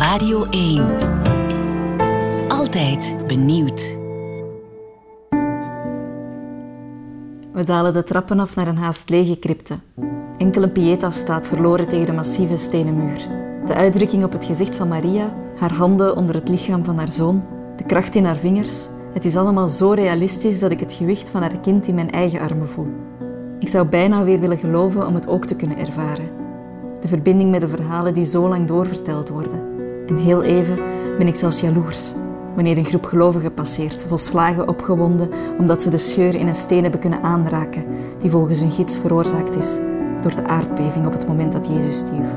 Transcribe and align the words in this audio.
Radio 0.00 0.44
1. 0.44 0.98
Altijd 2.48 3.16
benieuwd. 3.26 3.98
We 7.52 7.64
dalen 7.64 7.92
de 7.92 8.04
trappen 8.04 8.40
af 8.40 8.54
naar 8.54 8.68
een 8.68 8.76
haast 8.76 9.08
lege 9.08 9.38
crypte. 9.38 9.74
Enkel 10.38 10.62
een 10.62 10.72
pieta 10.72 11.10
staat 11.10 11.46
verloren 11.46 11.88
tegen 11.88 12.06
de 12.06 12.12
massieve 12.12 12.56
stenen 12.56 12.96
muur. 12.96 13.28
De 13.66 13.74
uitdrukking 13.74 14.24
op 14.24 14.32
het 14.32 14.44
gezicht 14.44 14.76
van 14.76 14.88
Maria, 14.88 15.34
haar 15.58 15.72
handen 15.72 16.16
onder 16.16 16.34
het 16.34 16.48
lichaam 16.48 16.84
van 16.84 16.98
haar 16.98 17.12
zoon, 17.12 17.44
de 17.76 17.84
kracht 17.84 18.14
in 18.14 18.24
haar 18.24 18.36
vingers. 18.36 18.86
Het 19.12 19.24
is 19.24 19.36
allemaal 19.36 19.68
zo 19.68 19.90
realistisch 19.90 20.60
dat 20.60 20.70
ik 20.70 20.80
het 20.80 20.92
gewicht 20.92 21.30
van 21.30 21.40
haar 21.40 21.58
kind 21.58 21.86
in 21.86 21.94
mijn 21.94 22.10
eigen 22.10 22.40
armen 22.40 22.68
voel. 22.68 22.92
Ik 23.58 23.68
zou 23.68 23.88
bijna 23.88 24.24
weer 24.24 24.40
willen 24.40 24.58
geloven 24.58 25.06
om 25.06 25.14
het 25.14 25.28
ook 25.28 25.46
te 25.46 25.56
kunnen 25.56 25.78
ervaren. 25.78 26.28
De 27.00 27.08
verbinding 27.08 27.50
met 27.50 27.60
de 27.60 27.68
verhalen 27.68 28.14
die 28.14 28.24
zo 28.24 28.48
lang 28.48 28.66
doorverteld 28.66 29.28
worden. 29.28 29.70
En 30.10 30.16
heel 30.16 30.42
even 30.42 30.78
ben 31.18 31.26
ik 31.26 31.36
zelfs 31.36 31.60
jaloers 31.60 32.12
wanneer 32.54 32.78
een 32.78 32.84
groep 32.84 33.04
gelovigen 33.04 33.54
passeert, 33.54 34.04
volslagen 34.08 34.68
opgewonden 34.68 35.30
omdat 35.58 35.82
ze 35.82 35.90
de 35.90 35.98
scheur 35.98 36.34
in 36.34 36.46
een 36.46 36.54
steen 36.54 36.82
hebben 36.82 37.00
kunnen 37.00 37.22
aanraken 37.22 37.84
die 38.20 38.30
volgens 38.30 38.60
een 38.60 38.72
gids 38.72 38.98
veroorzaakt 38.98 39.56
is 39.56 39.78
door 40.22 40.34
de 40.34 40.46
aardbeving 40.46 41.06
op 41.06 41.12
het 41.12 41.26
moment 41.26 41.52
dat 41.52 41.66
Jezus 41.66 41.98
stierf. 41.98 42.30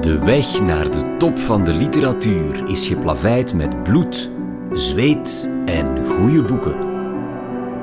De 0.00 0.18
weg 0.24 0.60
naar 0.60 0.90
de 0.90 1.16
top 1.18 1.38
van 1.38 1.64
de 1.64 1.72
literatuur 1.72 2.68
is 2.68 2.86
geplaveid 2.86 3.54
met 3.54 3.82
bloed, 3.82 4.30
zweet 4.72 5.50
en 5.64 6.04
goede 6.04 6.42
boeken. 6.42 6.89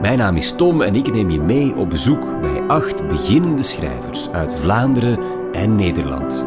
Mijn 0.01 0.17
naam 0.17 0.35
is 0.35 0.51
Tom 0.51 0.81
en 0.81 0.95
ik 0.95 1.13
neem 1.13 1.29
je 1.29 1.41
mee 1.41 1.75
op 1.75 1.89
bezoek 1.89 2.41
bij 2.41 2.61
acht 2.67 3.07
beginnende 3.07 3.63
schrijvers 3.63 4.29
uit 4.29 4.53
Vlaanderen 4.53 5.19
en 5.51 5.75
Nederland. 5.75 6.45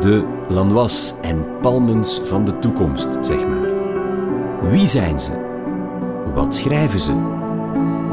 De 0.00 0.24
Lanois 0.48 1.14
en 1.22 1.44
Palmens 1.60 2.20
van 2.24 2.44
de 2.44 2.58
toekomst, 2.58 3.18
zeg 3.20 3.46
maar. 3.46 3.68
Wie 4.70 4.86
zijn 4.86 5.20
ze? 5.20 5.32
Wat 6.34 6.54
schrijven 6.54 7.00
ze? 7.00 7.12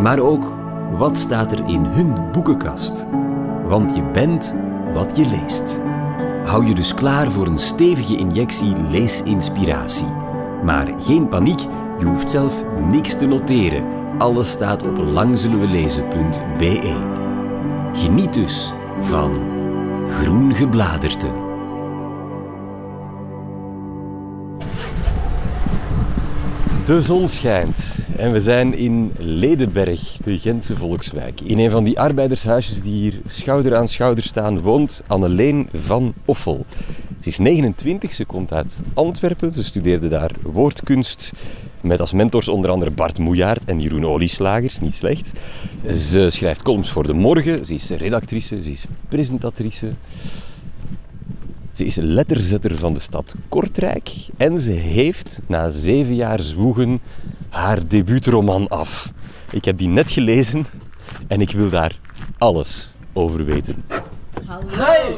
Maar 0.02 0.20
ook, 0.20 0.56
wat 0.98 1.18
staat 1.18 1.52
er 1.52 1.68
in 1.68 1.86
hun 1.86 2.32
boekenkast? 2.32 3.08
Want 3.68 3.96
je 3.96 4.04
bent 4.04 4.56
wat 4.94 5.18
je 5.18 5.26
leest. 5.28 5.82
Hou 6.46 6.66
je 6.66 6.76
dus 6.76 6.94
klaar 6.94 7.32
voor 7.32 7.48
een 7.48 7.60
stevige 7.60 8.18
injectie 8.18 8.76
leesinspiratie. 8.90 10.08
Maar 10.64 10.88
geen 11.00 11.28
paniek, 11.28 11.60
je 12.00 12.06
hoeft 12.06 12.32
zelf 12.32 12.64
niks 12.92 13.18
te 13.18 13.26
noteren. 13.26 14.03
Alles 14.24 14.50
staat 14.50 14.84
op 14.84 14.98
langzullenwelezen.be. 14.98 16.96
Geniet 17.94 18.34
dus 18.34 18.74
van 19.00 19.42
Groen 20.10 20.54
Gebladerte. 20.54 21.32
De 26.86 27.02
zon 27.02 27.28
schijnt 27.28 28.08
en 28.18 28.32
we 28.32 28.42
zijn 28.42 28.74
in 28.74 29.12
Ledenberg, 29.18 30.18
de 30.24 30.40
Gentse 30.40 30.78
volkswijk. 30.78 31.42
In 31.42 31.60
een 31.60 31.72
van 31.72 31.84
die 31.84 32.00
arbeidershuisjes 32.00 32.82
die 32.82 32.94
hier 32.94 33.20
schouder 33.26 33.76
aan 33.76 33.88
schouder 33.88 34.24
staan, 34.24 34.62
woont 34.62 35.04
Anneleen 35.08 35.70
van 35.74 36.14
Offel. 36.26 36.66
Ze 37.24 37.30
is 37.30 37.38
29, 37.38 38.14
ze 38.14 38.26
komt 38.26 38.54
uit 38.54 38.82
Antwerpen, 38.94 39.52
ze 39.52 39.64
studeerde 39.64 40.08
daar 40.08 40.32
woordkunst. 40.42 41.32
Met 41.82 42.00
als 42.00 42.12
mentors 42.12 42.48
onder 42.48 42.72
andere 42.72 42.92
Bart 42.92 43.18
Moejaert 43.18 43.66
en 43.66 43.80
Jeroen 43.80 44.06
Olieslagers, 44.06 44.80
niet 44.80 44.94
slecht. 44.94 45.32
Ze 45.94 46.30
schrijft 46.30 46.62
columns 46.62 46.92
voor 46.92 47.08
De 47.08 47.14
Morgen, 47.14 47.66
ze 47.66 47.74
is 47.74 47.90
redactrice, 47.90 48.64
ze 48.64 48.72
is 48.72 48.86
presentatrice. 49.10 49.94
Ze 51.72 51.86
is 51.86 51.96
letterzetter 51.96 52.78
van 52.78 52.94
de 52.94 53.00
stad 53.00 53.36
Kortrijk 53.50 54.12
en 54.38 54.60
ze 54.60 54.72
heeft 54.72 55.40
na 55.48 55.70
zeven 55.70 56.16
jaar 56.16 56.40
zwoegen 56.40 57.02
haar 57.50 57.88
debuutroman 57.88 58.68
af. 58.68 59.12
Ik 59.52 59.66
heb 59.66 59.78
die 59.78 59.88
net 59.88 60.12
gelezen 60.12 60.66
en 61.28 61.42
ik 61.42 61.52
wil 61.52 61.70
daar 61.70 62.00
alles 62.38 62.94
over 63.14 63.46
weten. 63.46 63.84
Hallo. 64.46 64.68
Hi! 64.70 65.16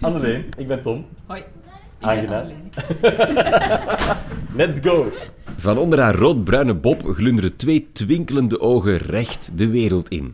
Anneleen, 0.00 0.44
ik 0.56 0.68
ben 0.68 0.82
Tom. 0.82 1.04
Hoi. 1.30 1.44
Aangenaam. 2.00 2.46
Let's 4.60 4.80
go! 4.82 5.12
Van 5.56 5.78
onder 5.78 6.00
haar 6.00 6.14
roodbruine 6.14 6.74
bob 6.74 7.02
glunderen 7.02 7.56
twee 7.56 7.88
twinkelende 7.92 8.60
ogen 8.60 8.96
recht 8.96 9.58
de 9.58 9.68
wereld 9.68 10.08
in. 10.08 10.32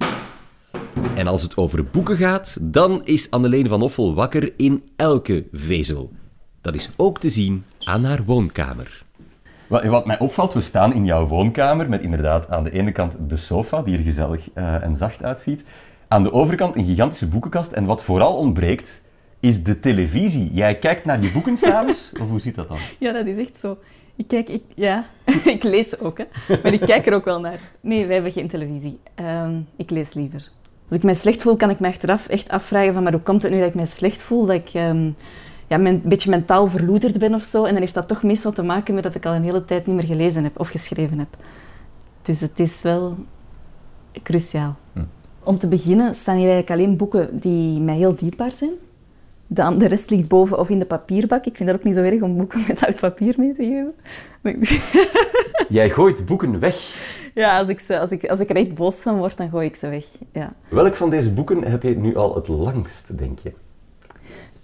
En 1.14 1.26
als 1.26 1.42
het 1.42 1.56
over 1.56 1.84
boeken 1.84 2.16
gaat, 2.16 2.58
dan 2.60 3.04
is 3.04 3.30
Anneleen 3.30 3.68
van 3.68 3.82
Offel 3.82 4.14
wakker 4.14 4.52
in 4.56 4.82
elke 4.96 5.46
vezel. 5.52 6.12
Dat 6.60 6.74
is 6.74 6.90
ook 6.96 7.18
te 7.18 7.28
zien 7.28 7.64
aan 7.84 8.04
haar 8.04 8.24
woonkamer. 8.24 9.02
Wat, 9.66 9.84
wat 9.84 10.06
mij 10.06 10.18
opvalt, 10.18 10.52
we 10.52 10.60
staan 10.60 10.92
in 10.92 11.04
jouw 11.04 11.26
woonkamer 11.26 11.88
met 11.88 12.02
inderdaad 12.02 12.50
aan 12.50 12.64
de 12.64 12.70
ene 12.70 12.92
kant 12.92 13.16
de 13.28 13.36
sofa, 13.36 13.82
die 13.82 13.96
er 13.96 14.04
gezellig 14.04 14.48
eh, 14.54 14.82
en 14.82 14.96
zacht 14.96 15.24
uitziet. 15.24 15.64
Aan 16.08 16.22
de 16.22 16.32
overkant 16.32 16.76
een 16.76 16.84
gigantische 16.84 17.26
boekenkast. 17.26 17.72
En 17.72 17.84
wat 17.84 18.02
vooral 18.02 18.36
ontbreekt, 18.36 19.04
is 19.46 19.62
de 19.62 19.80
televisie. 19.80 20.50
Jij 20.52 20.78
kijkt 20.78 21.04
naar 21.04 21.22
je 21.22 21.32
boeken 21.32 21.58
s'avonds, 21.58 22.12
of 22.20 22.28
hoe 22.28 22.40
zit 22.40 22.54
dat 22.54 22.68
dan? 22.68 22.78
Ja, 22.98 23.12
dat 23.12 23.26
is 23.26 23.36
echt 23.36 23.58
zo. 23.60 23.78
Ik 24.16 24.28
kijk, 24.28 24.48
ik, 24.48 24.62
ja, 24.74 25.04
ik 25.44 25.62
lees 25.62 25.98
ook, 25.98 26.18
hè. 26.18 26.24
maar 26.62 26.72
ik 26.72 26.80
kijk 26.80 27.06
er 27.06 27.14
ook 27.14 27.24
wel 27.24 27.40
naar. 27.40 27.58
Nee, 27.80 28.04
wij 28.04 28.14
hebben 28.14 28.32
geen 28.32 28.48
televisie. 28.48 28.98
Ehm, 29.14 29.60
ik 29.76 29.90
lees 29.90 30.12
liever. 30.12 30.50
Als 30.88 30.98
ik 30.98 31.02
mij 31.02 31.14
slecht 31.14 31.42
voel, 31.42 31.56
kan 31.56 31.70
ik 31.70 31.80
me 31.80 31.88
achteraf 31.88 32.28
echt 32.28 32.48
afvragen 32.48 32.94
van, 32.94 33.02
maar 33.02 33.12
hoe 33.12 33.20
komt 33.20 33.42
het 33.42 33.52
nu 33.52 33.58
dat 33.58 33.68
ik 33.68 33.74
mij 33.74 33.86
slecht 33.86 34.22
voel? 34.22 34.46
Dat 34.46 34.56
ik 34.56 34.70
ehm, 34.72 35.10
ja, 35.66 35.78
een 35.78 36.02
beetje 36.04 36.30
mentaal 36.30 36.66
verloederd 36.66 37.18
ben 37.18 37.34
of 37.34 37.44
zo. 37.44 37.64
En 37.64 37.70
dan 37.70 37.80
heeft 37.80 37.94
dat 37.94 38.08
toch 38.08 38.22
meestal 38.22 38.52
te 38.52 38.62
maken 38.62 38.94
met 38.94 39.02
dat 39.02 39.14
ik 39.14 39.26
al 39.26 39.34
een 39.34 39.42
hele 39.42 39.64
tijd 39.64 39.86
niet 39.86 39.96
meer 39.96 40.04
gelezen 40.04 40.44
heb 40.44 40.60
of 40.60 40.68
geschreven 40.68 41.18
heb. 41.18 41.36
Dus 42.22 42.40
het 42.40 42.60
is 42.60 42.82
wel 42.82 43.16
cruciaal. 44.22 44.76
Hm. 44.92 45.04
Om 45.42 45.58
te 45.58 45.66
beginnen 45.68 46.14
staan 46.14 46.36
hier 46.36 46.50
eigenlijk 46.50 46.80
alleen 46.80 46.96
boeken 46.96 47.40
die 47.40 47.80
mij 47.80 47.96
heel 47.96 48.14
dierbaar 48.14 48.52
zijn. 48.54 48.72
De, 49.46 49.76
de 49.76 49.86
rest 49.86 50.10
ligt 50.10 50.28
boven 50.28 50.58
of 50.58 50.68
in 50.68 50.78
de 50.78 50.84
papierbak. 50.84 51.44
Ik 51.44 51.56
vind 51.56 51.68
dat 51.68 51.78
ook 51.78 51.84
niet 51.84 51.94
zo 51.94 52.02
erg 52.02 52.22
om 52.22 52.36
boeken 52.36 52.64
met 52.68 52.84
oud 52.86 53.00
papier 53.00 53.34
mee 53.38 53.54
te 53.54 53.64
geven. 53.64 53.94
Jij 55.68 55.90
gooit 55.90 56.26
boeken 56.26 56.60
weg. 56.60 56.76
Ja, 57.34 57.58
als 57.58 57.68
ik, 57.68 57.80
ze, 57.80 57.98
als, 57.98 58.10
ik, 58.10 58.28
als 58.28 58.40
ik 58.40 58.50
er 58.50 58.56
echt 58.56 58.74
boos 58.74 59.02
van 59.02 59.16
word, 59.16 59.36
dan 59.36 59.50
gooi 59.50 59.66
ik 59.66 59.76
ze 59.76 59.88
weg. 59.88 60.06
Ja. 60.32 60.52
Welk 60.68 60.94
van 60.94 61.10
deze 61.10 61.32
boeken 61.32 61.62
heb 61.62 61.82
je 61.82 61.96
nu 61.96 62.16
al 62.16 62.34
het 62.34 62.48
langst, 62.48 63.18
denk 63.18 63.38
je? 63.38 63.52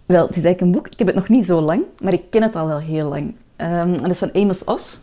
Wel, 0.06 0.26
het 0.26 0.36
is 0.36 0.44
eigenlijk 0.44 0.60
een 0.60 0.82
boek. 0.82 0.92
Ik 0.92 0.98
heb 0.98 1.06
het 1.06 1.16
nog 1.16 1.28
niet 1.28 1.46
zo 1.46 1.60
lang, 1.60 1.82
maar 2.02 2.12
ik 2.12 2.22
ken 2.30 2.42
het 2.42 2.56
al 2.56 2.66
wel 2.66 2.78
heel 2.78 3.08
lang. 3.08 3.34
Ehm, 3.56 3.72
en 3.72 4.02
dat 4.02 4.10
is 4.10 4.18
van 4.18 4.32
Amos 4.32 4.64
Oz. 4.64 4.96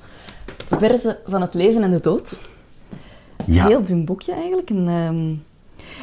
Verzen 0.56 1.18
van 1.26 1.42
het 1.42 1.54
leven 1.54 1.84
en 1.84 1.92
de 1.92 2.00
dood. 2.00 2.40
Ja. 3.46 3.68
Heel 3.68 3.84
dun 3.84 4.06
boekje 4.06 4.32
eigenlijk. 4.32 4.70
En, 4.70 4.88
ehm, 4.88 5.34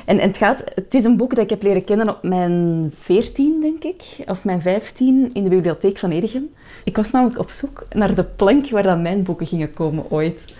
en, 0.07 0.19
en 0.19 0.29
het, 0.29 0.37
gaat, 0.37 0.65
het 0.75 0.95
is 0.95 1.05
een 1.05 1.17
boek 1.17 1.35
dat 1.35 1.45
ik 1.45 1.51
heb 1.51 1.63
leren 1.63 1.85
kennen 1.85 2.09
op 2.09 2.23
mijn 2.23 2.93
14, 3.01 3.61
denk 3.61 3.85
ik, 3.85 4.03
of 4.27 4.45
mijn 4.45 4.63
15, 4.63 5.31
in 5.33 5.43
de 5.43 5.49
bibliotheek 5.49 5.99
van 5.99 6.11
Edegem. 6.11 6.49
Ik 6.85 6.97
was 6.97 7.11
namelijk 7.11 7.39
op 7.39 7.51
zoek 7.51 7.85
naar 7.95 8.15
de 8.15 8.25
plank 8.25 8.71
waar 8.71 8.83
dan 8.83 9.03
mijn 9.03 9.23
boeken 9.23 9.47
gingen 9.47 9.75
komen 9.75 10.11
ooit. 10.11 10.55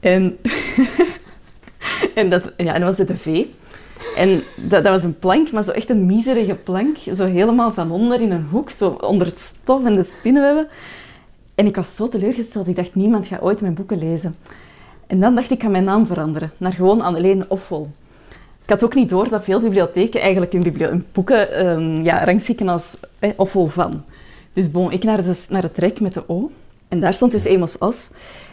En, 0.00 0.36
en, 2.14 2.30
dat, 2.30 2.52
ja, 2.56 2.80
was 2.80 2.96
de 2.96 3.16
V. 3.16 3.46
En 4.16 4.42
dat, 4.56 4.84
dat 4.84 4.92
was 4.92 5.02
een 5.02 5.18
plank, 5.18 5.50
maar 5.50 5.62
zo 5.62 5.70
echt 5.70 5.90
een 5.90 6.06
miserige 6.06 6.54
plank. 6.54 6.96
Zo 7.14 7.24
helemaal 7.24 7.72
van 7.72 7.90
onder 7.90 8.20
in 8.20 8.30
een 8.30 8.46
hoek, 8.50 8.70
zo 8.70 8.88
onder 8.88 9.26
het 9.26 9.40
stof 9.40 9.84
en 9.84 9.94
de 9.94 10.04
spinnenwebben. 10.04 10.68
En 11.54 11.66
ik 11.66 11.76
was 11.76 11.96
zo 11.96 12.08
teleurgesteld. 12.08 12.68
Ik 12.68 12.76
dacht, 12.76 12.94
niemand 12.94 13.26
gaat 13.26 13.42
ooit 13.42 13.60
mijn 13.60 13.74
boeken 13.74 13.98
lezen. 13.98 14.36
En 15.06 15.20
dan 15.20 15.34
dacht 15.34 15.50
ik, 15.50 15.56
ik 15.56 15.62
ga 15.62 15.68
mijn 15.68 15.84
naam 15.84 16.06
veranderen. 16.06 16.52
Naar 16.56 16.72
gewoon 16.72 17.00
Anneleen 17.00 17.44
Offel. 17.48 17.90
Ik 18.64 18.70
had 18.70 18.84
ook 18.84 18.94
niet 18.94 19.08
door 19.08 19.28
dat 19.28 19.44
veel 19.44 19.60
bibliotheken 19.60 20.20
eigenlijk 20.20 20.62
biblio- 20.62 20.88
hun 20.88 21.06
boeken 21.12 21.52
ehm, 21.52 22.02
ja, 22.02 22.24
rangschikken 22.24 22.68
als 22.68 22.96
eh, 23.18 23.30
Offel 23.36 23.66
van. 23.66 24.04
Dus 24.52 24.70
bon, 24.70 24.92
ik 24.92 25.02
naar, 25.02 25.22
de, 25.22 25.44
naar 25.48 25.62
het 25.62 25.78
rek 25.78 26.00
met 26.00 26.14
de 26.14 26.28
O. 26.28 26.50
En 26.88 27.00
daar 27.00 27.14
stond 27.14 27.32
dus 27.32 27.46
Amos 27.46 27.78
Os. 27.78 28.08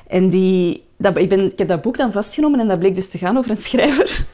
En 0.07 0.29
die, 0.29 0.83
dat, 0.97 1.17
ik, 1.17 1.29
ben, 1.29 1.51
ik 1.51 1.57
heb 1.57 1.67
dat 1.67 1.81
boek 1.81 1.97
dan 1.97 2.11
vastgenomen 2.11 2.59
en 2.59 2.67
dat 2.67 2.79
bleek 2.79 2.95
dus 2.95 3.09
te 3.09 3.17
gaan 3.17 3.37
over 3.37 3.51
een 3.51 3.57
schrijver. 3.57 4.25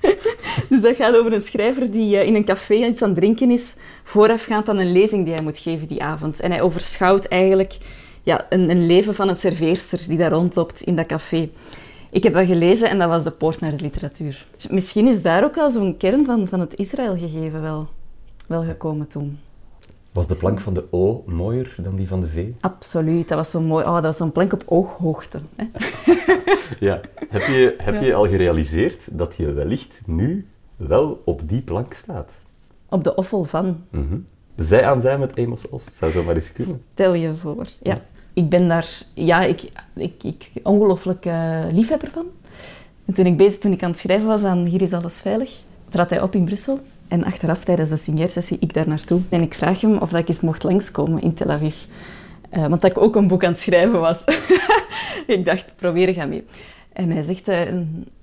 dus 0.68 0.80
dat 0.80 0.96
gaat 0.96 1.16
over 1.16 1.32
een 1.32 1.40
schrijver 1.40 1.90
die 1.90 2.18
eh, 2.18 2.26
in 2.26 2.34
een 2.34 2.44
café 2.44 2.74
iets 2.74 3.02
aan 3.02 3.08
het 3.08 3.18
drinken 3.18 3.50
is, 3.50 3.76
voorafgaand 4.04 4.68
aan 4.68 4.78
een 4.78 4.92
lezing 4.92 5.24
die 5.24 5.34
hij 5.34 5.42
moet 5.42 5.58
geven 5.58 5.88
die 5.88 6.02
avond. 6.02 6.40
En 6.40 6.50
hij 6.50 6.62
overschouwt 6.62 7.24
eigenlijk 7.24 7.78
ja, 8.22 8.46
een, 8.48 8.70
een 8.70 8.86
leven 8.86 9.14
van 9.14 9.28
een 9.28 9.36
serveerster 9.36 10.00
die 10.08 10.18
daar 10.18 10.32
rondloopt 10.32 10.80
in 10.80 10.96
dat 10.96 11.06
café. 11.06 11.48
Ik 12.12 12.22
heb 12.22 12.34
dat 12.34 12.46
gelezen 12.46 12.88
en 12.88 12.98
dat 12.98 13.08
was 13.08 13.24
de 13.24 13.30
poort 13.30 13.60
naar 13.60 13.70
de 13.76 13.82
literatuur. 13.82 14.46
Dus 14.54 14.66
misschien 14.66 15.06
is 15.06 15.22
daar 15.22 15.44
ook 15.44 15.56
al 15.56 15.70
zo'n 15.70 15.96
kern 15.96 16.24
van, 16.24 16.48
van 16.48 16.60
het 16.60 16.74
Israël 16.76 17.16
gegeven 17.16 17.62
wel, 17.62 17.88
wel 18.46 18.62
gekomen 18.62 19.08
toen. 19.08 19.38
Was 20.12 20.26
de 20.26 20.34
plank 20.34 20.60
van 20.60 20.74
de 20.74 20.84
O 20.90 21.22
mooier 21.26 21.74
dan 21.76 21.96
die 21.96 22.08
van 22.08 22.20
de 22.20 22.28
V? 22.28 22.46
Absoluut, 22.60 23.28
dat 23.28 23.38
was 23.38 23.50
zo 23.50 23.60
mooi. 23.60 23.84
Oh, 23.84 23.94
dat 23.94 24.02
was 24.02 24.16
zo'n 24.16 24.32
plank 24.32 24.52
op 24.52 24.62
ooghoogte. 24.66 25.40
Hè? 25.56 25.64
Ja. 26.78 27.00
Heb 27.28 27.42
je, 27.42 27.74
heb 27.78 28.02
je 28.02 28.14
al 28.14 28.28
gerealiseerd 28.28 29.00
dat 29.10 29.34
je 29.36 29.52
wellicht 29.52 30.00
nu 30.06 30.46
wel 30.76 31.22
op 31.24 31.48
die 31.48 31.62
plank 31.62 31.94
staat? 31.94 32.32
op 32.92 33.04
de 33.04 33.14
offel 33.14 33.44
van. 33.44 33.84
Mhm. 33.90 34.18
Zij 34.56 34.86
aan 34.86 35.00
zij 35.00 35.18
met 35.18 35.38
Amos 35.38 35.68
Oz, 35.68 35.84
zou 35.92 36.12
zo 36.12 36.22
maar 36.22 36.36
eens 36.36 36.52
kunnen. 36.52 36.82
Stel 36.92 37.14
je 37.14 37.34
voor. 37.34 37.66
Ja. 37.82 38.00
Ik 38.34 38.48
ben 38.48 38.68
daar 38.68 38.88
ja, 39.14 39.42
ik, 39.42 39.62
ik, 39.94 40.22
ik 40.22 40.50
ongelooflijk 40.62 41.26
eh, 41.26 41.64
liefhebber 41.72 42.10
van. 42.12 42.26
En 43.06 43.14
toen 43.14 43.26
ik, 43.26 43.36
bezig, 43.36 43.58
toen 43.58 43.72
ik 43.72 43.82
aan 43.82 43.90
het 43.90 43.98
schrijven 43.98 44.26
was 44.26 44.44
aan 44.44 44.64
Hier 44.64 44.82
is 44.82 44.92
alles 44.92 45.20
veilig, 45.20 45.62
trad 45.88 46.10
hij 46.10 46.22
op 46.22 46.34
in 46.34 46.44
Brussel. 46.44 46.78
En 47.08 47.24
achteraf, 47.24 47.64
tijdens 47.64 47.90
de 47.90 47.96
signeersessie, 47.96 48.56
ik 48.60 48.74
daar 48.74 48.88
naartoe. 48.88 49.20
En 49.28 49.42
ik 49.42 49.54
vraag 49.54 49.80
hem 49.80 49.96
of 49.96 50.10
dat 50.10 50.20
ik 50.20 50.28
eens 50.28 50.40
mocht 50.40 50.62
langskomen 50.62 51.22
in 51.22 51.34
Tel 51.34 51.50
Aviv. 51.50 51.74
Eh, 52.50 52.66
want 52.66 52.80
dat 52.80 52.90
ik 52.90 52.98
ook 52.98 53.16
een 53.16 53.28
boek 53.28 53.44
aan 53.44 53.52
het 53.52 53.60
schrijven 53.60 54.00
was. 54.00 54.24
ik 55.26 55.44
dacht, 55.44 55.72
probeer 55.76 56.14
ga 56.14 56.24
mee. 56.24 56.44
En 56.92 57.10
hij 57.10 57.22
zegt, 57.22 57.48
eh, 57.48 57.56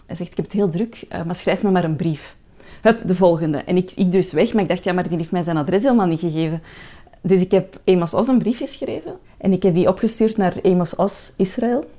hij 0.05 0.15
zegt, 0.15 0.31
ik 0.31 0.37
heb 0.37 0.45
het 0.45 0.53
heel 0.53 0.69
druk, 0.69 1.01
maar 1.25 1.35
schrijf 1.35 1.63
me 1.63 1.71
maar 1.71 1.83
een 1.83 1.95
brief. 1.95 2.35
Hup, 2.81 3.07
de 3.07 3.15
volgende. 3.15 3.57
En 3.57 3.77
ik, 3.77 3.91
ik 3.95 4.11
dus 4.11 4.33
weg, 4.33 4.53
maar 4.53 4.63
ik 4.63 4.69
dacht, 4.69 4.83
ja, 4.83 4.93
maar 4.93 5.09
die 5.09 5.17
heeft 5.17 5.31
mij 5.31 5.43
zijn 5.43 5.57
adres 5.57 5.83
helemaal 5.83 6.07
niet 6.07 6.19
gegeven. 6.19 6.61
Dus 7.21 7.41
ik 7.41 7.51
heb 7.51 7.79
Amos 7.85 8.13
Os 8.13 8.27
een 8.27 8.37
brief 8.37 8.57
geschreven. 8.57 9.13
En 9.37 9.51
ik 9.51 9.63
heb 9.63 9.73
die 9.73 9.87
opgestuurd 9.87 10.37
naar 10.37 10.55
Amos 10.63 10.95
Os, 10.95 11.33
Israël. 11.37 11.89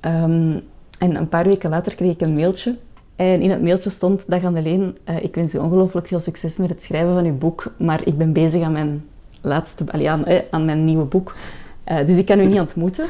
Ehm, 0.00 0.58
en 0.98 1.14
een 1.14 1.28
paar 1.28 1.44
weken 1.44 1.70
later 1.70 1.94
kreeg 1.94 2.12
ik 2.12 2.20
een 2.20 2.34
mailtje. 2.34 2.76
En 3.16 3.40
in 3.40 3.50
het 3.50 3.62
mailtje 3.62 3.90
stond, 3.90 4.28
dag 4.28 4.44
Anneleen, 4.44 4.96
uh, 5.08 5.22
ik 5.22 5.34
wens 5.34 5.54
u 5.54 5.58
ongelooflijk 5.58 6.06
veel 6.06 6.20
succes 6.20 6.56
met 6.56 6.68
het 6.68 6.82
schrijven 6.82 7.14
van 7.14 7.24
uw 7.24 7.38
boek, 7.38 7.72
maar 7.78 8.06
ik 8.06 8.18
ben 8.18 8.32
bezig 8.32 8.62
aan 8.62 8.72
mijn 8.72 9.04
laatste, 9.40 9.84
aan, 9.92 10.24
eh, 10.24 10.42
aan 10.50 10.64
mijn 10.64 10.84
nieuwe 10.84 11.04
boek. 11.04 11.34
Uh, 11.90 12.06
dus 12.06 12.16
ik 12.16 12.26
kan 12.26 12.40
u 12.40 12.46
niet 12.46 12.60
ontmoeten. 12.60 13.06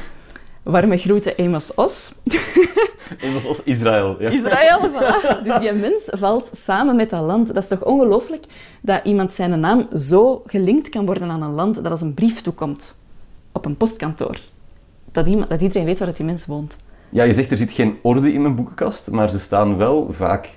Warme 0.67 0.99
groeten, 0.99 1.33
Amos 1.39 1.75
Os. 1.77 2.13
Amos 3.25 3.47
Os, 3.47 3.63
Israël. 3.65 4.17
Ja. 4.19 4.31
Israël, 4.31 4.81
voilà. 4.95 5.43
Dus 5.45 5.59
die 5.61 5.73
mens 5.73 6.03
valt 6.11 6.51
samen 6.55 6.97
met 6.97 7.11
dat 7.11 7.23
land. 7.23 7.55
Dat 7.55 7.63
is 7.63 7.69
toch 7.69 7.85
ongelooflijk 7.85 8.45
dat 8.81 9.01
iemand 9.05 9.33
zijn 9.33 9.61
naam 9.61 9.89
zo 9.97 10.43
gelinkt 10.47 10.89
kan 10.89 11.07
worden 11.07 11.31
aan 11.31 11.43
een 11.43 11.55
land 11.55 11.75
dat 11.75 11.91
als 11.91 12.01
een 12.01 12.15
brief 12.15 12.41
toekomt 12.41 12.95
op 13.53 13.65
een 13.65 13.77
postkantoor. 13.77 14.39
Dat, 15.13 15.27
iemand, 15.27 15.49
dat 15.49 15.61
iedereen 15.61 15.85
weet 15.85 15.99
waar 15.99 16.15
die 16.15 16.27
mens 16.27 16.47
woont. 16.47 16.77
Ja, 17.11 17.23
je 17.23 17.35
zegt 17.35 17.51
er 17.51 17.59
zit 17.59 17.73
geen 17.73 17.99
orde 18.03 18.33
in 18.33 18.43
mijn 18.43 18.55
boekenkast, 18.55 19.11
maar 19.11 19.31
ze 19.31 19.39
staan 19.39 19.77
wel 19.77 20.09
vaak 20.13 20.49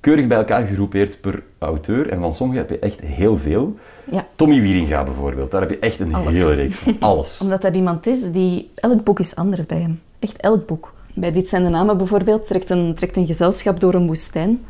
keurig 0.00 0.26
bij 0.26 0.36
elkaar 0.36 0.66
gegroepeerd 0.66 1.20
per 1.20 1.42
auteur. 1.58 2.08
En 2.08 2.20
van 2.20 2.34
sommige 2.34 2.58
heb 2.58 2.70
je 2.70 2.78
echt 2.78 3.00
heel 3.00 3.38
veel. 3.38 3.76
Ja. 4.10 4.26
Tommy 4.36 4.60
Wieringa 4.60 5.04
bijvoorbeeld, 5.04 5.50
daar 5.50 5.60
heb 5.60 5.70
je 5.70 5.78
echt 5.78 6.00
een 6.00 6.14
Alles. 6.14 6.34
hele 6.34 6.54
reeks 6.54 6.76
van. 6.76 6.96
Alles. 7.10 7.40
Omdat 7.40 7.64
er 7.64 7.74
iemand 7.74 8.06
is 8.06 8.32
die... 8.32 8.70
Elk 8.74 9.04
boek 9.04 9.20
is 9.20 9.36
anders 9.36 9.66
bij 9.66 9.80
hem. 9.80 10.00
Echt 10.18 10.36
elk 10.36 10.66
boek. 10.66 10.92
Bij 11.14 11.32
Dit 11.32 11.48
zijn 11.48 11.62
de 11.62 11.68
namen 11.68 11.96
bijvoorbeeld 11.96 12.46
trekt 12.46 12.70
een, 12.70 12.94
trekt 12.94 13.16
een 13.16 13.26
gezelschap 13.26 13.80
door 13.80 13.94
een 13.94 14.06
woestijn. 14.06 14.64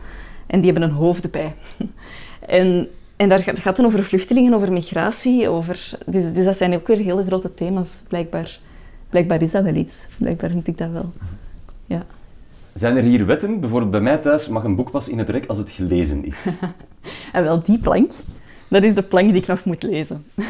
En 0.47 0.61
die 0.61 0.71
hebben 0.73 0.89
een 0.91 0.97
hoofd 0.97 1.25
erbij. 1.25 1.55
En, 2.41 2.89
en 3.17 3.29
daar 3.29 3.39
gaat 3.39 3.55
het 3.55 3.63
gaat 3.63 3.77
dan 3.77 3.87
over 3.87 4.05
vluchtelingen, 4.05 4.55
over 4.55 4.73
migratie, 4.73 5.49
over... 5.49 5.99
Dus, 6.07 6.33
dus 6.33 6.45
dat 6.45 6.57
zijn 6.57 6.75
ook 6.75 6.87
weer 6.87 6.97
hele 6.97 7.25
grote 7.25 7.55
thema's, 7.55 8.03
blijkbaar. 8.09 8.59
Blijkbaar 9.11 9.43
is 9.43 9.51
dat 9.51 9.63
wel 9.63 9.75
iets. 9.75 10.07
Blijkbaar 10.19 10.51
vind 10.51 10.67
ik 10.67 10.79
dat 10.79 10.91
wel. 10.91 11.13
Ja. 11.87 12.07
Zijn 12.75 12.97
er 12.97 13.03
hier 13.03 13.27
wetten? 13.27 13.61
Bijvoorbeeld 13.61 13.91
bij 13.91 14.01
mij 14.01 14.19
thuis 14.19 14.49
mag 14.49 14.65
een 14.65 14.77
boek 14.77 14.91
pas 14.91 15.09
in 15.09 15.19
het 15.19 15.29
rek 15.29 15.47
als 15.47 15.59
het 15.59 15.71
gelezen 15.71 16.25
is. 16.25 16.47
En 17.33 17.43
wel, 17.43 17.63
die 17.63 17.79
plank, 17.79 18.13
dat 18.69 18.83
is 18.83 18.95
de 18.95 19.03
plank 19.03 19.33
die 19.33 19.43
ik 19.43 19.47
nog 19.47 19.65
moet 19.65 19.83
lezen. 19.83 20.25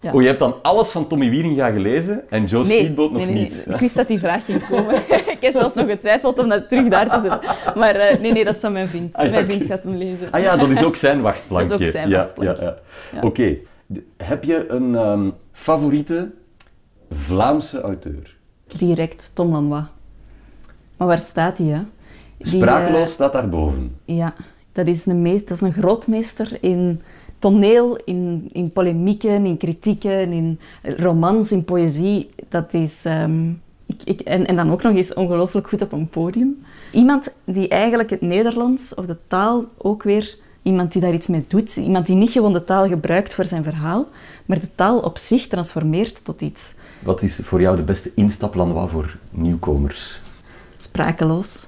Ja. 0.00 0.12
Oh, 0.12 0.20
je 0.20 0.26
hebt 0.26 0.38
dan 0.38 0.54
alles 0.62 0.90
van 0.90 1.06
Tommy 1.06 1.30
Wieringa 1.30 1.70
gelezen 1.70 2.30
en 2.30 2.44
Joe 2.44 2.64
Speedboat 2.64 3.12
nog 3.12 3.24
nee, 3.24 3.34
nee, 3.34 3.42
niet. 3.42 3.66
nee. 3.66 3.74
Ik 3.74 3.80
wist 3.80 3.94
dat 3.94 4.08
die 4.08 4.18
vraag 4.18 4.44
ging 4.44 4.66
komen. 4.68 4.94
ik 5.34 5.38
heb 5.40 5.52
zelfs 5.52 5.74
nog 5.74 5.86
getwijfeld 5.86 6.38
om 6.38 6.48
dat 6.48 6.68
terug 6.68 6.88
daar 6.88 7.10
te 7.10 7.28
zetten. 7.28 7.78
Maar 7.78 7.94
eh, 7.94 8.20
nee, 8.20 8.32
nee, 8.32 8.44
dat 8.44 8.54
is 8.54 8.60
van 8.60 8.72
mijn 8.72 8.88
vriend. 8.88 9.14
Ah, 9.14 9.24
ja, 9.24 9.30
mijn 9.30 9.44
vriend 9.44 9.64
gaat 9.64 9.82
hem 9.82 9.96
lezen. 9.96 10.30
Ah 10.30 10.40
ja, 10.42 10.56
dat 10.56 10.68
is 10.68 10.84
ook 10.84 10.96
zijn 10.96 11.20
wachtplankje. 11.20 11.68
Dat 11.68 11.80
is 11.80 11.86
ook 11.86 11.92
zijn 11.92 12.08
ja, 12.08 12.18
wachtplankje. 12.18 12.76
Ja. 13.12 13.20
Oké. 13.20 13.56
Heb 14.16 14.44
je 14.44 14.64
een 14.68 14.94
ehm, 14.94 15.30
favoriete 15.52 16.30
Vlaamse 17.10 17.80
auteur? 17.80 18.36
Direct, 18.76 19.30
Tom 19.34 19.52
Lanois. 19.52 19.84
Maar 20.98 21.08
waar 21.08 21.18
staat 21.18 21.58
hij, 21.58 21.66
hè? 21.66 21.80
Die, 22.38 22.56
Sprakeloos 22.56 23.08
eh, 23.08 23.12
staat 23.12 23.32
daarboven. 23.32 23.96
Ja, 24.04 24.34
dat 24.72 24.86
is 24.86 25.06
een, 25.06 25.22
meest, 25.22 25.48
dat 25.48 25.56
is 25.56 25.68
een 25.68 25.72
grootmeester 25.72 26.58
in 26.60 27.00
toneel, 27.38 27.96
in, 28.04 28.48
in 28.52 28.72
polemieken, 28.72 29.46
in 29.46 29.56
kritieken, 29.56 30.32
in 30.32 30.60
romans, 30.82 31.52
in 31.52 31.64
poëzie. 31.64 32.30
Dat 32.48 32.72
is... 32.72 33.04
ehm, 33.04 33.48
ik, 33.86 34.00
ik, 34.04 34.20
en, 34.20 34.46
en 34.46 34.56
dan 34.56 34.70
ook 34.70 34.82
nog 34.82 34.94
eens 34.94 35.14
ongelooflijk 35.14 35.68
goed 35.68 35.82
op 35.82 35.92
een 35.92 36.08
podium. 36.08 36.64
Iemand 36.92 37.32
die 37.44 37.68
eigenlijk 37.68 38.10
het 38.10 38.20
Nederlands 38.20 38.94
of 38.94 39.06
de 39.06 39.16
taal 39.26 39.64
ook 39.76 40.02
weer... 40.02 40.36
Iemand 40.62 40.92
die 40.92 41.02
daar 41.02 41.12
iets 41.14 41.26
mee 41.26 41.44
doet. 41.48 41.76
Iemand 41.76 42.06
die 42.06 42.16
niet 42.16 42.30
gewoon 42.30 42.52
de 42.52 42.64
taal 42.64 42.86
gebruikt 42.88 43.34
voor 43.34 43.44
zijn 43.44 43.62
verhaal, 43.62 44.06
maar 44.46 44.60
de 44.60 44.74
taal 44.74 44.98
op 44.98 45.18
zich 45.18 45.46
transformeert 45.46 46.24
tot 46.24 46.40
iets 46.40 46.72
Wat 47.02 47.22
is 47.22 47.40
voor 47.44 47.60
jou 47.60 47.76
de 47.76 47.82
beste 47.82 48.12
instaplanois 48.14 48.90
voor 48.90 49.18
nieuwkomers? 49.30 50.20
Sprakeloos. 50.88 51.64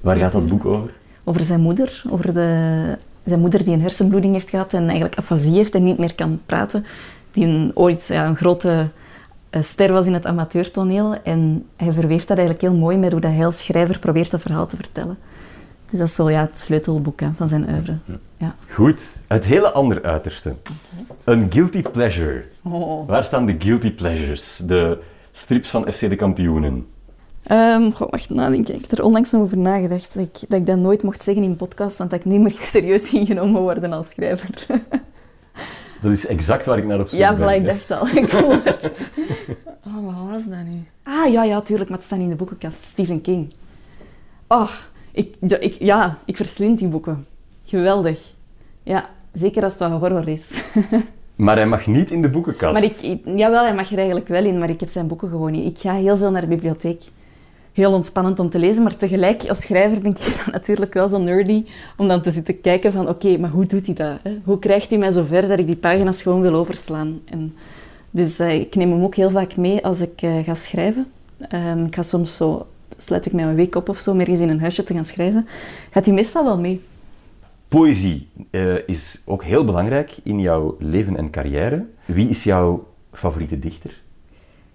Waar 0.00 0.16
gaat 0.16 0.32
dat 0.32 0.48
boek 0.48 0.64
over? 0.64 0.90
over 1.24 1.40
zijn 1.40 1.60
moeder, 1.60 2.02
over 2.10 2.34
de, 2.34 2.98
zijn 3.24 3.40
moeder 3.40 3.64
die 3.64 3.74
een 3.74 3.80
hersenbloeding 3.80 4.32
heeft 4.32 4.50
gehad 4.50 4.72
en 4.72 4.82
eigenlijk 4.82 5.18
afasie 5.18 5.54
heeft 5.54 5.74
en 5.74 5.84
niet 5.84 5.98
meer 5.98 6.14
kan 6.14 6.40
praten. 6.46 6.84
Die 7.32 7.46
een, 7.46 7.70
ooit 7.74 8.06
ja, 8.06 8.26
een 8.26 8.36
grote 8.36 8.88
eh, 9.50 9.62
ster 9.62 9.92
was 9.92 10.06
in 10.06 10.12
het 10.12 10.26
amateurtoneel 10.26 11.14
en 11.22 11.66
hij 11.76 11.92
verweeft 11.92 12.28
dat 12.28 12.38
eigenlijk 12.38 12.66
heel 12.68 12.80
mooi 12.80 12.96
met 12.96 13.12
hoe 13.12 13.20
dat 13.20 13.32
hij 13.32 13.46
als 13.46 13.58
schrijver 13.58 13.98
probeert 13.98 14.30
dat 14.30 14.40
verhaal 14.40 14.66
te 14.66 14.76
vertellen. 14.76 15.18
Dus 15.90 15.98
dat 15.98 16.08
is 16.08 16.14
zo 16.14 16.30
ja, 16.30 16.40
het 16.40 16.58
sleutelboek 16.58 17.20
hè, 17.20 17.28
van 17.36 17.48
zijn 17.48 17.68
oeuvre. 17.70 17.98
Ja. 18.36 18.54
Goed, 18.68 19.16
het 19.26 19.44
hele 19.44 19.72
andere 19.72 20.02
uiterste. 20.02 20.54
Een 21.24 21.52
guilty 21.52 21.82
pleasure. 21.82 22.44
Oh. 22.62 23.08
Waar 23.08 23.24
staan 23.24 23.46
de 23.46 23.56
guilty 23.58 23.92
pleasures? 23.92 24.60
De 24.66 24.98
strips 25.32 25.68
van 25.68 25.92
FC 25.92 26.00
de 26.00 26.16
Kampioenen. 26.16 26.86
Ehm, 27.46 27.90
goh, 27.90 28.10
wacht, 28.10 28.30
nadenken. 28.30 28.74
Ik 28.74 28.80
heb 28.80 28.98
er 28.98 29.04
onlangs 29.04 29.30
nog 29.30 29.42
over 29.42 29.58
nagedacht. 29.58 30.14
Dat 30.14 30.22
ik, 30.22 30.48
dat 30.48 30.58
ik 30.58 30.66
dat 30.66 30.78
nooit 30.78 31.02
mocht 31.02 31.22
zeggen 31.22 31.42
in 31.44 31.50
een 31.50 31.56
podcast, 31.56 31.98
want 31.98 32.10
dat 32.10 32.18
ik 32.18 32.24
niet 32.24 32.40
meer 32.40 32.52
serieus 32.72 33.12
ingenomen 33.12 33.60
worden 33.62 33.92
als 33.92 34.08
schrijver. 34.08 34.66
Dat 36.00 36.12
is 36.12 36.26
exact 36.26 36.66
waar 36.66 36.78
ik 36.78 36.84
naar 36.84 37.00
op 37.00 37.08
zoek 37.08 37.18
Ja, 37.18 37.36
ben. 37.36 37.48
voilà, 37.48 37.54
ik 37.60 37.66
dacht 37.66 37.90
al. 38.00 38.06
Ik 38.08 38.28
voel 38.28 38.60
het. 38.64 38.90
Oh, 39.86 40.04
wat 40.04 40.30
was 40.30 40.44
dat 40.44 40.64
nu? 40.64 40.82
Ah, 41.02 41.32
ja, 41.32 41.44
ja, 41.44 41.60
tuurlijk, 41.60 41.88
maar 41.88 41.98
het 41.98 42.06
staat 42.06 42.18
in 42.18 42.28
de 42.28 42.34
boekenkast. 42.34 42.82
Stephen 42.84 43.20
King. 43.20 43.52
Oh, 44.48 44.70
ik, 45.12 45.34
de- 45.40 45.58
ik, 45.58 45.72
ja, 45.78 46.18
ik 46.24 46.36
verslind 46.36 46.78
die 46.78 46.88
boeken. 46.88 47.26
Geweldig. 47.64 48.20
Ja, 48.82 49.08
zeker 49.32 49.62
als 49.64 49.72
het 49.78 49.88
wat 49.90 50.00
horror 50.00 50.28
is. 50.28 50.50
Maar 51.34 51.56
hij 51.56 51.66
mag 51.66 51.86
niet 51.86 52.10
in 52.10 52.22
de 52.22 52.28
boekenkast. 52.30 52.72
maar 52.72 52.82
ik, 52.84 52.96
ik- 52.96 53.22
jawel, 53.36 53.62
hij 53.62 53.74
mag 53.74 53.90
er 53.90 53.96
eigenlijk 53.96 54.28
wel 54.28 54.44
in, 54.44 54.58
maar 54.58 54.70
ik 54.70 54.80
heb 54.80 54.88
zijn 54.88 55.06
boeken 55.06 55.28
gewoon 55.28 55.52
niet. 55.52 55.74
Ik 55.76 55.80
ga 55.80 55.94
heel 55.94 56.16
veel 56.16 56.30
naar 56.30 56.40
de 56.40 56.46
bibliotheek. 56.46 57.02
Heel 57.74 57.92
ontspannend 57.92 58.38
om 58.38 58.50
te 58.50 58.58
lezen, 58.58 58.82
maar 58.82 58.96
tegelijk 58.96 59.48
als 59.48 59.60
schrijver 59.60 60.00
ben 60.00 60.10
ik 60.10 60.36
dan 60.44 60.52
natuurlijk 60.52 60.94
wel 60.94 61.08
zo 61.08 61.18
nerdy 61.18 61.64
om 61.96 62.08
dan 62.08 62.22
te 62.22 62.30
zitten 62.30 62.60
kijken 62.60 62.92
van 62.92 63.08
oké, 63.08 63.38
maar 63.38 63.50
hoe 63.50 63.66
doet 63.66 63.86
hij 63.86 63.94
dat? 63.94 64.18
Hè? 64.22 64.38
Hoe 64.44 64.58
krijgt 64.58 64.88
hij 64.88 64.98
mij 64.98 65.12
zover 65.12 65.48
dat 65.48 65.58
ik 65.58 65.66
die 65.66 65.76
pagina's 65.76 66.22
gewoon 66.22 66.40
wil 66.40 66.54
overslaan? 66.54 67.20
En 67.24 67.54
dus 68.10 68.38
eh, 68.38 68.60
ik 68.60 68.74
neem 68.74 68.90
hem 68.90 69.02
ook 69.02 69.14
heel 69.14 69.30
vaak 69.30 69.56
mee 69.56 69.84
als 69.84 70.00
ik 70.00 70.22
eh, 70.22 70.38
ga 70.44 70.54
schrijven. 70.54 71.06
Ehm, 71.38 71.84
ik 71.84 71.94
ga 71.94 72.02
soms 72.02 72.36
zo, 72.36 72.66
sluit 72.96 73.26
ik 73.26 73.32
mij 73.32 73.44
een 73.44 73.54
week 73.54 73.74
op 73.74 73.88
of 73.88 73.98
zo, 73.98 74.10
om 74.10 74.20
ergens 74.20 74.40
in 74.40 74.48
een 74.48 74.60
huisje 74.60 74.84
te 74.84 74.94
gaan 74.94 75.04
schrijven. 75.04 75.48
Gaat 75.90 76.04
hij 76.04 76.14
meestal 76.14 76.44
wel 76.44 76.58
mee. 76.58 76.80
Poëzie 77.68 78.28
eh, 78.50 78.88
is 78.88 79.22
ook 79.26 79.44
heel 79.44 79.64
belangrijk 79.64 80.16
in 80.22 80.40
jouw 80.40 80.76
leven 80.78 81.16
en 81.16 81.30
carrière. 81.30 81.86
Wie 82.04 82.28
is 82.28 82.44
jouw 82.44 82.86
favoriete 83.12 83.58
dichter? 83.58 84.02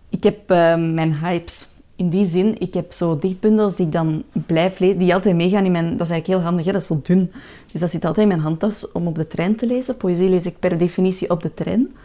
Ik 0.10 0.24
heb 0.24 0.50
ehm, 0.50 0.94
mijn 0.94 1.20
hypes. 1.20 1.68
In 2.00 2.10
die 2.10 2.26
zin, 2.26 2.60
ik 2.60 2.74
heb 2.74 2.94
zo 2.94 3.20
dichtbundels 3.20 3.76
die 3.76 3.86
ik 3.86 3.92
dan 3.92 4.24
blijf 4.46 4.80
lezen, 4.80 5.00
die 5.00 5.14
altijd 5.14 5.36
meegaan 5.36 5.66
in 5.66 5.72
mijn... 5.72 5.98
Dat 5.98 6.08
is 6.08 6.14
eigenlijk 6.14 6.28
heel 6.28 6.50
handig, 6.50 6.66
hè? 6.66 6.72
dat 6.72 6.82
is 6.82 6.88
zo 6.88 7.00
dun. 7.04 7.32
Dus 7.72 7.82
dat 7.82 7.90
zit 7.90 8.06
altijd 8.06 8.28
in 8.28 8.28
mijn 8.28 8.46
handtas 8.46 8.92
om 8.92 9.08
op 9.08 9.16
de 9.16 9.28
trein 9.28 9.56
te 9.56 9.66
lezen. 9.66 9.98
Poëzie 9.98 10.30
lees 10.30 10.46
ik 10.46 10.60
per 10.60 10.78
definitie 10.78 11.30
op 11.30 11.42
de 11.42 11.54
trein. 11.54 11.96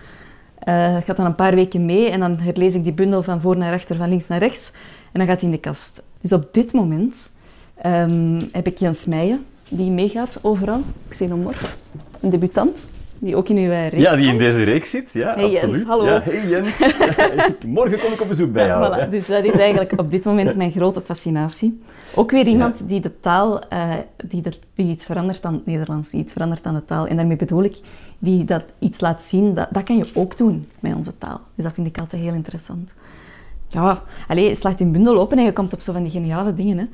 Eh 0.59 0.97
gaat 1.05 1.17
dan 1.17 1.27
een 1.27 1.35
paar 1.35 1.55
weken 1.55 1.85
mee 1.85 2.09
en 2.09 2.21
dan 2.21 2.39
herlees 2.39 2.75
ik 2.75 2.85
die 2.85 2.93
bundel 2.93 3.23
van 3.23 3.41
voor 3.41 3.57
naar 3.57 3.75
achter, 3.75 3.97
van 3.97 4.09
links 4.09 4.29
naar 4.29 4.39
rechts. 4.39 4.71
En 5.13 5.19
dan 5.21 5.27
gaat 5.27 5.41
hij 5.41 5.49
in 5.49 5.55
de 5.55 5.61
kast. 5.61 6.03
Dus 6.21 6.33
op 6.33 6.49
dit 6.53 6.73
moment 6.73 7.31
ehm, 7.75 8.41
heb 8.53 8.67
ik 8.67 8.79
Jens 8.79 9.05
Meijen, 9.05 9.45
die 9.69 9.91
meegaat 9.91 10.39
overal. 10.41 10.81
Xenomorf, 11.09 11.77
een 12.21 12.31
debutant, 12.31 12.87
die 13.25 13.37
ook 13.37 13.49
in 13.49 13.57
uw 13.57 13.71
eh, 13.71 13.89
reeks 13.89 14.03
Ja, 14.03 14.17
die 14.17 14.27
in 14.33 14.39
deze 14.39 14.63
reeks 14.63 14.91
zit. 14.91 15.13
Ja, 15.13 15.35
Hey 15.35 15.51
Jens, 15.51 15.63
absoluut. 15.63 15.87
hallo. 15.87 16.05
Ja, 16.05 16.21
hey 16.25 16.49
Jens. 16.49 16.79
Morgen 17.67 17.99
kom 18.01 18.13
ik 18.13 18.21
op 18.21 18.29
bezoek 18.29 18.53
bij 18.53 18.67
Ja, 18.67 18.81
jou. 18.81 19.07
voilà. 19.07 19.11
Dus 19.11 19.27
dat 19.27 19.45
is 19.45 19.53
eigenlijk 19.53 19.93
op 20.01 20.11
dit 20.11 20.25
moment 20.25 20.57
mijn 20.57 20.73
grote 20.73 21.01
fascinatie. 21.01 21.83
Ook 22.15 22.31
weer 22.31 22.47
iemand 22.47 22.89
die 22.89 23.01
de 23.01 23.21
taal, 23.21 23.69
eh, 23.69 23.91
die, 24.25 24.43
dat, 24.43 24.59
die 24.75 24.87
iets 24.91 25.05
verandert 25.05 25.45
aan 25.45 25.53
het 25.55 25.67
Nederlands, 25.67 26.11
die 26.11 26.21
iets 26.21 26.33
verandert 26.33 26.67
aan 26.67 26.75
de 26.75 26.85
taal. 26.85 27.07
En 27.07 27.17
daarmee 27.17 27.37
bedoel 27.37 27.63
ik, 27.65 27.77
die 28.19 28.45
dat 28.45 28.63
iets 28.79 29.01
laat 29.01 29.23
zien, 29.23 29.55
dat, 29.55 29.69
dat 29.71 29.83
kan 29.83 29.97
je 29.97 30.11
ook 30.15 30.37
doen 30.39 30.69
met 30.81 30.95
onze 30.95 31.19
taal. 31.19 31.41
Dus 31.55 31.65
dat 31.65 31.75
vind 31.75 31.87
ik 31.87 31.99
altijd 31.99 32.23
heel 32.23 32.33
interessant. 32.35 32.95
Ja, 33.69 34.03
allez, 34.29 34.49
je 34.49 34.55
slaat 34.55 34.81
een 34.81 34.93
bundel 34.93 35.19
open 35.19 35.39
en 35.39 35.45
je 35.45 35.53
komt 35.53 35.73
op 35.73 35.81
zo 35.81 35.93
van 35.93 36.03
die 36.03 36.11
geniale 36.13 36.55
dingen. 36.55 36.79
Hè. 36.79 36.85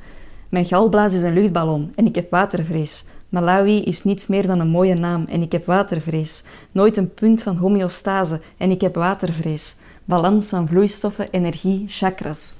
Mijn 0.49 0.65
galblaas 0.65 1.13
is 1.13 1.21
een 1.21 1.33
luchtballon 1.33 1.91
en 1.95 2.05
ik 2.05 2.15
heb 2.15 2.31
watervrees. 2.31 3.05
Malawi 3.31 3.83
is 3.83 4.03
niets 4.03 4.27
meer 4.27 4.47
dan 4.47 4.59
een 4.59 4.67
mooie 4.67 4.93
naam 4.93 5.25
en 5.29 5.41
ik 5.41 5.51
heb 5.51 5.65
watervrees. 5.65 6.43
Nooit 6.71 6.97
een 6.97 7.13
punt 7.13 7.43
van 7.43 7.55
homeostase 7.55 8.39
en 8.57 8.71
ik 8.71 8.81
heb 8.81 8.95
watervrees. 8.95 9.77
Balans 10.05 10.49
van 10.49 10.67
vloeistoffen, 10.67 11.27
energie, 11.31 11.85
chakras. 11.87 12.53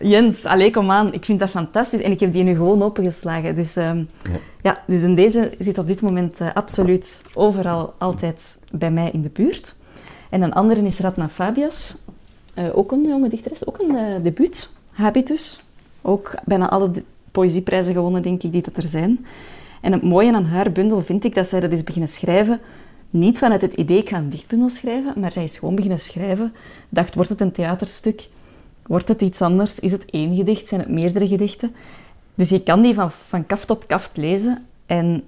Jens, 0.00 0.44
allee, 0.44 0.70
kom 0.70 0.90
aan. 0.90 1.12
Ik 1.12 1.24
vind 1.24 1.38
dat 1.38 1.50
fantastisch. 1.50 2.00
En 2.00 2.10
ik 2.10 2.20
heb 2.20 2.32
die 2.32 2.42
nu 2.44 2.54
gewoon 2.54 2.82
opengeslagen. 2.82 3.54
Dus, 3.54 3.76
ehm, 3.76 3.96
Ja. 3.98 4.38
ja. 4.62 4.82
dus 4.86 5.02
in 5.02 5.14
deze 5.14 5.52
zit 5.58 5.78
op 5.78 5.86
dit 5.86 6.00
moment 6.00 6.40
eh, 6.40 6.54
absoluut 6.54 7.22
overal 7.34 7.94
altijd 7.98 8.58
bij 8.70 8.90
mij 8.90 9.10
in 9.10 9.22
de 9.22 9.30
buurt. 9.30 9.74
En 10.30 10.42
een 10.42 10.52
andere 10.52 10.82
is 10.82 10.98
Ratna 10.98 11.28
Fabias. 11.28 11.96
Eh, 12.54 12.76
ook 12.76 12.92
een 12.92 13.06
jonge 13.06 13.28
dichteres. 13.28 13.66
Ook 13.66 13.78
een 13.78 13.96
eh, 13.96 14.22
debuut. 14.22 14.70
Habitus. 14.90 15.64
Ook 16.00 16.34
bijna 16.44 16.70
alle 16.70 16.90
poëzieprijzen 17.30 17.94
gewonnen, 17.94 18.22
denk 18.22 18.42
ik, 18.42 18.52
die 18.52 18.62
dat 18.62 18.76
er 18.76 18.88
zijn. 18.88 19.26
En 19.82 19.92
het 19.92 20.02
mooie 20.02 20.34
aan 20.34 20.44
haar 20.44 20.72
bundel 20.72 21.00
vind 21.00 21.24
ik 21.24 21.34
dat 21.34 21.48
zij 21.48 21.60
dat 21.60 21.72
is 21.72 21.84
beginnen 21.84 22.10
schrijven. 22.10 22.60
Niet 23.10 23.38
vanuit 23.38 23.62
het 23.62 23.72
idee, 23.72 23.98
ik 23.98 24.08
ga 24.08 24.18
een 24.18 24.30
dichtbundel 24.30 24.70
schrijven, 24.70 25.12
maar 25.20 25.32
zij 25.32 25.44
is 25.44 25.58
gewoon 25.58 25.74
beginnen 25.74 26.00
schrijven. 26.00 26.52
Dacht, 26.88 27.14
wordt 27.14 27.30
het 27.30 27.40
een 27.40 27.52
theaterstuk? 27.52 28.28
Wordt 28.86 29.08
het 29.08 29.22
iets 29.22 29.42
anders? 29.42 29.78
Is 29.78 29.92
het 29.92 30.04
één 30.04 30.34
gedicht? 30.34 30.68
Zijn 30.68 30.80
het 30.80 30.88
meerdere 30.88 31.28
gedichten? 31.28 31.74
Dus 32.34 32.48
je 32.48 32.62
kan 32.62 32.82
die 32.82 32.94
van, 32.94 33.10
van 33.10 33.46
kaft 33.46 33.66
tot 33.66 33.86
kaft 33.86 34.16
lezen 34.16 34.66
en 34.86 35.22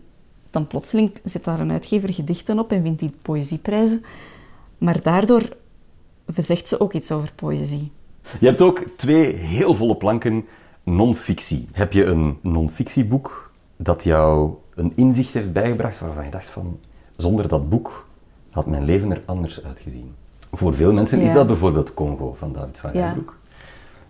dan 0.51 0.67
plotseling 0.67 1.13
zet 1.25 1.45
daar 1.45 1.61
een 1.61 1.71
uitgever 1.71 2.15
gedichten 2.15 2.59
op 2.59 2.73
en 2.73 2.83
wint 2.83 2.99
die 2.99 3.13
poëzieprijzen. 3.23 4.05
Maar 4.79 5.03
daardoor 5.03 5.49
zegt 6.37 6.69
ze 6.69 6.81
ook 6.81 6.93
iets 6.93 7.11
over 7.11 7.33
poëzie. 7.35 7.91
Je 8.41 8.47
hebt 8.47 8.63
ook 8.63 8.85
twee 8.97 9.35
heel 9.35 9.75
volle 9.75 9.97
planken 9.97 10.45
non-fictie. 10.83 11.67
Heb 11.73 11.93
je 11.93 12.05
een 12.05 12.39
non-fictieboek 12.43 13.44
dat 13.77 14.03
jou 14.05 14.51
een 14.75 14.93
inzicht 14.95 15.33
heeft 15.35 15.53
bijgebracht 15.53 15.99
waarvan 15.99 16.25
je 16.25 16.31
dacht 16.31 16.47
van, 16.47 16.79
zonder 17.17 17.49
dat 17.49 17.69
boek 17.69 18.07
had 18.51 18.67
mijn 18.67 18.85
leven 18.85 19.11
er 19.11 19.23
anders 19.25 19.65
uitgezien? 19.65 20.15
Voor 20.53 20.75
veel 20.75 20.93
mensen 20.93 21.21
is 21.21 21.29
Ja. 21.29 21.35
dat 21.35 21.47
bijvoorbeeld 21.47 21.95
Congo 21.95 22.35
van 22.39 22.53
David 22.53 22.79
van 22.79 22.91
Ja. 22.93 23.01
Rijbroek. 23.05 23.37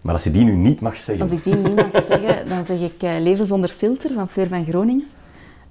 Maar 0.00 0.14
als 0.14 0.24
je 0.24 0.30
die 0.30 0.44
nu 0.44 0.52
niet 0.56 0.80
mag 0.80 0.98
zeggen, 1.00 1.22
Als 1.24 1.32
ik 1.32 1.44
die 1.44 1.54
niet 1.56 1.74
mag 1.76 2.04
zeggen, 2.10 2.48
dan 2.48 2.64
zeg 2.64 2.80
ik 2.80 3.02
eh, 3.02 3.20
Leven 3.20 3.46
zonder 3.46 3.68
filter 3.68 4.12
van 4.14 4.28
Fleur 4.28 4.48
van 4.48 4.64
Groningen. 4.64 5.06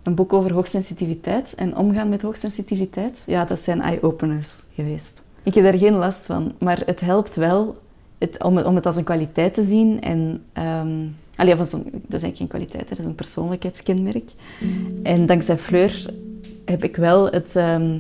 Een 0.04 0.16
boek 0.16 0.34
over 0.34 0.54
hoogsensitiviteit 0.54 1.54
en 1.56 1.78
omgaan 1.78 2.10
met 2.10 2.22
hoogsensitiviteit. 2.22 3.22
Ja, 3.26 3.46
dat 3.46 3.60
zijn 3.60 3.82
eye-openers 3.82 4.60
geweest. 4.76 5.22
Ik 5.44 5.54
heb 5.54 5.64
daar 5.64 5.78
geen 5.78 5.94
last 5.94 6.26
van, 6.26 6.52
maar 6.60 6.82
het 6.86 7.00
helpt 7.00 7.36
wel 7.36 7.78
het, 8.18 8.44
om, 8.44 8.58
het, 8.58 8.66
om 8.66 8.76
het 8.76 8.86
als 8.86 8.96
een 8.96 9.04
kwaliteit 9.04 9.54
te 9.54 9.64
zien. 9.64 10.02
En, 10.02 10.44
ehm 10.54 10.98
allee, 11.36 11.54
een- 11.54 11.60
dat 11.60 11.74
is 11.74 11.84
eigenlijk 12.10 12.38
geen 12.38 12.48
kwaliteit, 12.48 12.90
dat 12.90 13.00
is 13.00 13.06
een 13.06 13.16
persoonlijkheidskenmerk. 13.16 14.32
En 15.04 15.26
dankzij 15.26 15.58
Fleur 15.58 16.06
heb 16.66 16.84
ik, 16.84 16.96
wel 16.96 17.30
het, 17.32 17.56
ehm, 17.56 17.98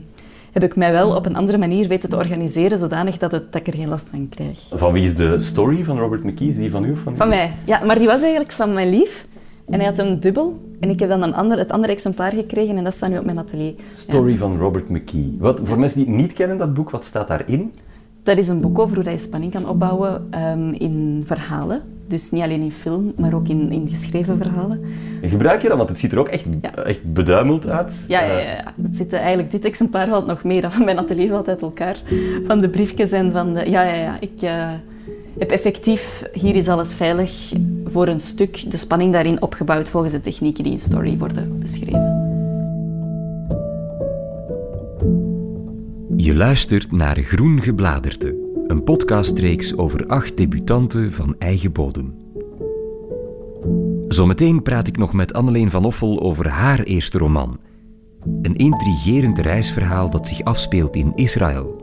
heb 0.51 0.63
ik 0.63 0.75
mij 0.75 0.91
wel 0.91 1.15
op 1.15 1.25
een 1.25 1.35
andere 1.35 1.57
manier 1.57 1.87
weten 1.87 2.09
te 2.09 2.15
organiseren, 2.15 2.77
zodanig 2.77 3.17
dat, 3.17 3.31
het, 3.31 3.51
dat 3.51 3.61
ik 3.61 3.67
er 3.73 3.79
geen 3.79 3.89
last 3.89 4.07
van 4.07 4.29
krijg. 4.29 4.59
van 4.73 4.93
wie 4.93 5.03
is 5.03 5.15
de 5.15 5.39
story 5.39 5.83
van 5.83 5.97
Robert 5.99 6.23
McKee? 6.23 6.47
Is 6.47 6.55
die 6.55 6.71
van 6.71 6.83
u 6.85 6.91
of 6.91 6.99
van 6.99 7.13
u? 7.13 7.17
Van 7.17 7.27
mij, 7.27 7.51
ja. 7.65 7.83
Maar 7.85 7.97
die 7.97 8.07
was 8.07 8.21
eigenlijk 8.21 8.51
van 8.51 8.73
mijn 8.73 8.89
lief. 8.89 9.25
En 9.67 9.79
hij 9.79 9.85
had 9.85 9.97
een 9.99 10.19
dubbel. 10.19 10.61
En 10.79 10.89
ik 10.89 10.99
heb 10.99 11.09
dan 11.09 11.21
een 11.23 11.33
ander, 11.33 11.57
het 11.57 11.71
andere 11.71 11.93
exemplaar 11.93 12.33
gekregen 12.33 12.77
en 12.77 12.83
dat 12.83 12.93
staat 12.93 13.09
nu 13.09 13.17
op 13.17 13.25
mijn 13.25 13.37
atelier. 13.37 13.73
Story 13.91 14.37
van 14.37 14.57
Robert 14.57 14.89
McKee. 14.89 15.35
Wat, 15.39 15.61
voor 15.63 15.79
mensen 15.79 15.97
die 15.99 16.07
het 16.07 16.17
niet 16.21 16.33
kennen, 16.33 16.57
dat 16.57 16.73
boek, 16.73 16.89
wat 16.89 17.05
staat 17.05 17.27
daarin? 17.27 17.73
Dat 18.23 18.37
is 18.37 18.47
een 18.47 18.61
boek 18.61 18.79
over 18.79 18.95
hoe 18.95 19.11
je 19.11 19.17
spanning 19.17 19.51
kan 19.51 19.67
opbouwen 19.69 20.27
ehm, 20.29 20.69
in 20.73 21.23
verhalen. 21.25 21.81
Dus 22.07 22.31
niet 22.31 22.41
alleen 22.43 22.61
in 22.61 22.71
film, 22.71 23.13
maar 23.17 23.33
ook 23.33 23.47
in, 23.47 23.71
in 23.71 23.87
geschreven 23.89 24.37
verhalen. 24.37 24.81
Gebruik 25.21 25.61
je 25.61 25.67
dat? 25.67 25.77
Want 25.77 25.89
het 25.89 25.99
ziet 25.99 26.11
er 26.11 26.19
ook 26.19 26.27
echt, 26.27 26.45
Ja. 26.61 26.73
echt 26.75 27.13
beduimeld 27.13 27.67
uit. 27.67 28.05
Ja, 28.07 28.21
ja, 28.23 28.37
Eh, 28.37 28.43
ja, 28.43 28.49
ja. 28.51 28.73
Het 28.81 28.95
zit, 28.95 29.13
eigenlijk, 29.13 29.51
dit 29.51 29.65
exemplaar 29.65 30.07
valt 30.07 30.25
nog 30.25 30.43
meer 30.43 30.61
dan 30.61 30.71
van 30.71 30.85
mijn 30.85 30.97
atelier 30.97 31.29
valt 31.29 31.47
uit 31.47 31.61
elkaar. 31.61 31.97
Van 32.47 32.61
de 32.61 32.69
briefjes 32.69 33.11
en 33.11 33.31
van 33.31 33.53
de... 33.53 33.69
Ja, 33.69 33.81
ja, 33.83 33.93
ja. 33.95 34.17
Ik 34.19 34.41
eh, 34.41 34.69
heb 35.39 35.51
effectief, 35.51 36.23
hier 36.33 36.55
is 36.55 36.67
alles 36.67 36.95
veilig, 36.95 37.53
voor 37.85 38.07
een 38.07 38.19
stuk 38.19 38.71
de 38.71 38.77
spanning 38.77 39.13
daarin 39.13 39.41
opgebouwd 39.41 39.89
volgens 39.89 40.13
de 40.13 40.21
technieken 40.21 40.63
die 40.63 40.73
in 40.73 40.79
story 40.79 41.17
worden 41.17 41.59
beschreven. 41.59 42.21
Je 46.17 46.35
luistert 46.35 46.91
naar 46.91 47.15
Groen 47.17 47.61
Gebladerte, 47.61 48.42
een 48.73 48.83
podcastreeks 48.83 49.77
over 49.77 50.07
acht 50.07 50.37
debutanten 50.37 51.13
van 51.13 51.35
eigen 51.39 51.71
bodem. 51.71 52.13
Zometeen 54.07 54.61
praat 54.61 54.87
ik 54.87 54.97
nog 54.97 55.13
met 55.13 55.33
Anneleen 55.33 55.69
van 55.69 55.85
Offel 55.85 56.21
over 56.21 56.47
haar 56.47 56.79
eerste 56.79 57.17
roman. 57.17 57.59
Een 58.41 58.55
intrigerend 58.55 59.39
reisverhaal 59.39 60.09
dat 60.09 60.27
zich 60.27 60.43
afspeelt 60.43 60.95
in 60.95 61.11
Israël. 61.15 61.81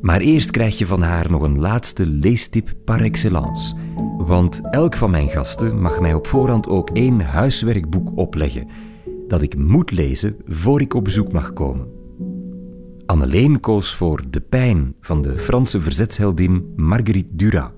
Maar 0.00 0.20
eerst 0.20 0.50
krijg 0.50 0.78
je 0.78 0.86
van 0.86 1.02
haar 1.02 1.30
nog 1.30 1.42
een 1.42 1.58
laatste 1.58 2.06
leestip 2.06 2.72
par 2.84 3.00
excellence. 3.00 3.76
Want 4.16 4.60
elk 4.70 4.96
van 4.96 5.10
mijn 5.10 5.28
gasten 5.28 5.80
mag 5.80 6.00
mij 6.00 6.14
op 6.14 6.26
voorhand 6.26 6.68
ook 6.68 6.90
één 6.90 7.20
huiswerkboek 7.20 8.08
opleggen 8.14 8.68
dat 9.28 9.42
ik 9.42 9.56
moet 9.56 9.90
lezen 9.90 10.36
voor 10.46 10.80
ik 10.80 10.94
op 10.94 11.04
bezoek 11.04 11.32
mag 11.32 11.52
komen. 11.52 12.01
Anneleen 13.06 13.60
koos 13.60 13.94
voor 13.94 14.22
De 14.30 14.40
Pijn 14.40 14.94
van 15.00 15.22
de 15.22 15.38
Franse 15.38 15.80
verzetsheldin 15.80 16.72
Marguerite 16.76 17.36
Duras. 17.36 17.70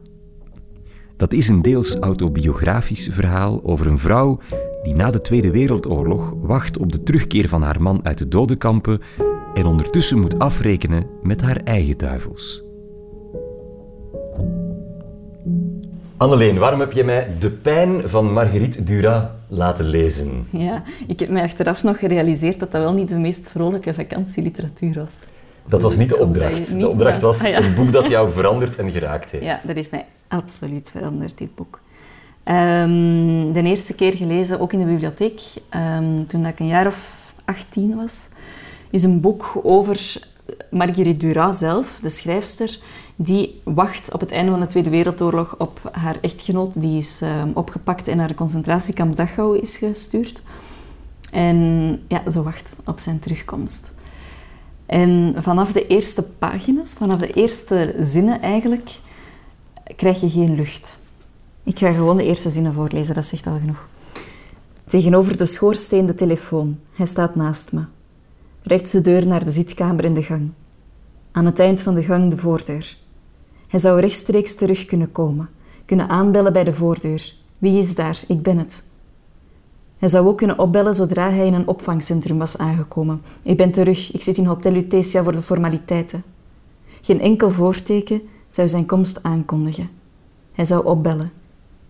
Dat 1.17 1.33
is 1.33 1.49
een 1.49 1.63
deels 1.63 1.97
autobiografisch 1.97 3.09
verhaal 3.11 3.65
over 3.65 3.87
een 3.87 3.99
vrouw 3.99 4.39
die 4.83 4.95
na 4.95 5.11
de 5.11 5.21
Tweede 5.21 5.51
Wereldoorlog 5.51 6.35
wacht 6.41 6.79
op 6.79 6.93
de 6.93 7.03
terugkeer 7.03 7.49
van 7.49 7.63
haar 7.63 7.83
man 7.83 8.05
uit 8.05 8.19
de 8.19 8.29
dodenkampen 8.29 9.01
en 9.55 9.67
ondertussen 9.67 10.19
moet 10.19 10.39
afrekenen 10.39 11.07
met 11.23 11.41
haar 11.41 11.57
eigen 11.57 11.99
duivels. 11.99 12.63
Anneleen, 16.17 16.59
waarom 16.59 16.81
heb 16.81 16.93
je 16.93 17.05
mij 17.05 17.29
De 17.39 17.51
Pijn 17.51 18.09
van 18.09 18.33
Marguerite 18.33 18.85
Duras 18.85 19.23
laten 19.49 19.85
lezen? 19.85 20.47
Ja, 20.51 20.83
ik 21.07 21.21
heb 21.21 21.29
mij 21.29 21.43
achteraf 21.43 21.83
nog 21.83 21.99
gerealiseerd 21.99 22.59
dat 22.61 22.73
dat 22.73 22.81
wel 22.83 22.93
niet 22.93 23.09
de 23.09 23.15
meest 23.15 23.49
vrolijke 23.49 23.95
vakantieliteratuur 23.95 24.95
was. 24.95 25.11
Dat 25.67 25.83
was 25.83 25.97
niet 25.97 26.09
de 26.09 26.19
opdracht. 26.19 26.79
De 26.79 26.89
opdracht 26.89 27.21
was 27.21 27.45
Ah, 27.45 27.65
een 27.65 27.75
boek 27.75 27.93
dat 27.93 28.09
jou 28.09 28.33
veranderd 28.33 28.77
en 28.77 28.91
geraakt 28.91 29.31
heeft. 29.31 29.45
Ja, 29.45 29.61
dat 29.67 29.77
heeft 29.77 29.91
mij 29.91 30.05
absoluut 30.29 30.91
veranderd, 30.91 31.39
dit 31.39 31.55
boek. 31.55 31.81
Ehm, 32.43 33.53
de 33.53 33.63
eerste 33.63 33.95
keer 33.95 34.13
gelezen, 34.15 34.61
ook 34.61 34.73
in 34.73 34.79
de 34.79 34.85
bibliotheek, 34.87 35.41
ehm, 35.69 36.25
toen 36.29 36.47
ik 36.47 36.59
een 36.61 36.67
jaar 36.67 36.87
of 36.87 37.33
18 37.45 37.97
was, 37.97 38.21
is 38.91 39.03
een 39.03 39.21
boek 39.21 39.61
over 39.63 40.17
Marguerite 40.71 41.17
Duras 41.27 41.59
zelf, 41.59 41.99
de 42.03 42.09
schrijfster, 42.09 42.79
die 43.17 43.61
wacht 43.65 44.13
op 44.13 44.21
het 44.21 44.33
einde 44.33 44.51
van 44.51 44.61
de 44.61 44.67
Tweede 44.67 44.91
Wereldoorlog 44.91 45.57
op 45.59 45.81
haar 45.93 46.19
echtgenoot. 46.21 46.81
Die 46.81 46.99
is 46.99 47.21
ehm, 47.23 47.51
opgepakt 47.55 48.09
en 48.09 48.17
naar 48.17 48.29
de 48.29 48.35
concentratiekamp 48.35 49.17
Dachau 49.17 49.59
is 49.59 49.77
gestuurd. 49.77 50.43
En 51.31 51.59
ja, 52.09 52.31
ze 52.31 52.43
wacht 52.43 52.73
op 52.85 52.99
zijn 52.99 53.19
terugkomst. 53.19 53.93
En 54.87 55.35
vanaf 55.39 55.73
de 55.73 55.87
eerste 55.87 56.23
pagina's, 56.23 56.93
vanaf 56.93 57.19
de 57.19 57.31
eerste 57.31 57.95
zinnen 58.01 58.43
eigenlijk, 58.43 58.91
krijg 59.97 60.21
je 60.21 60.31
geen 60.31 60.55
lucht. 60.55 60.99
Ik 61.63 61.79
ga 61.79 61.93
gewoon 61.93 62.17
de 62.17 62.25
eerste 62.25 62.51
zinnen 62.51 62.73
voorlezen, 62.73 63.15
dat 63.15 63.25
zegt 63.25 63.47
al 63.47 63.59
genoeg. 63.61 63.89
Tegenover 64.87 65.37
de 65.37 65.47
schoorsteen 65.47 66.07
de 66.07 66.15
telefoon. 66.15 66.79
Hij 66.93 67.07
staat 67.07 67.35
naast 67.35 67.73
me. 67.73 67.85
Rechts 68.63 68.91
de 68.91 69.01
deur 69.01 69.27
naar 69.27 69.45
de 69.45 69.51
zitkamer 69.51 70.05
in 70.05 70.15
de 70.15 70.23
gang. 70.23 70.51
Aan 71.33 71.45
het 71.45 71.59
eind 71.59 71.81
van 71.81 71.95
de 71.95 72.03
gang 72.03 72.31
de 72.31 72.39
voordeur. 72.39 72.97
Hij 73.75 73.83
zou 73.83 74.01
rechtstreeks 74.01 74.55
terug 74.55 74.85
kunnen 74.85 75.13
komen, 75.13 75.49
kunnen 75.85 76.09
aanbellen 76.09 76.53
bij 76.53 76.65
de 76.65 76.73
voordeur. 76.73 77.35
Wie 77.59 77.79
is 77.79 77.95
daar? 77.95 78.23
Ik 78.29 78.43
ben 78.43 78.59
het. 78.59 78.83
Hij 79.99 80.09
zou 80.09 80.27
ook 80.27 80.37
kunnen 80.37 80.59
opbellen 80.59 80.95
zodra 80.95 81.31
hij 81.31 81.47
in 81.47 81.55
een 81.55 81.67
opvangcentrum 81.67 82.39
was 82.39 82.59
aangekomen. 82.59 83.23
Ik 83.43 83.57
ben 83.57 83.71
terug, 83.71 84.13
ik 84.13 84.23
zit 84.23 84.37
in 84.37 84.45
Hotel 84.45 84.73
Lutetia 84.73 85.23
voor 85.23 85.33
de 85.33 85.43
formaliteiten. 85.43 86.23
Geen 87.01 87.21
enkel 87.21 87.51
voorteken 87.51 88.23
zou 88.51 88.69
zijn 88.69 88.87
komst 88.87 89.23
aankondigen. 89.23 89.91
Hij 90.53 90.65
zou 90.65 90.85
opbellen. 90.85 91.33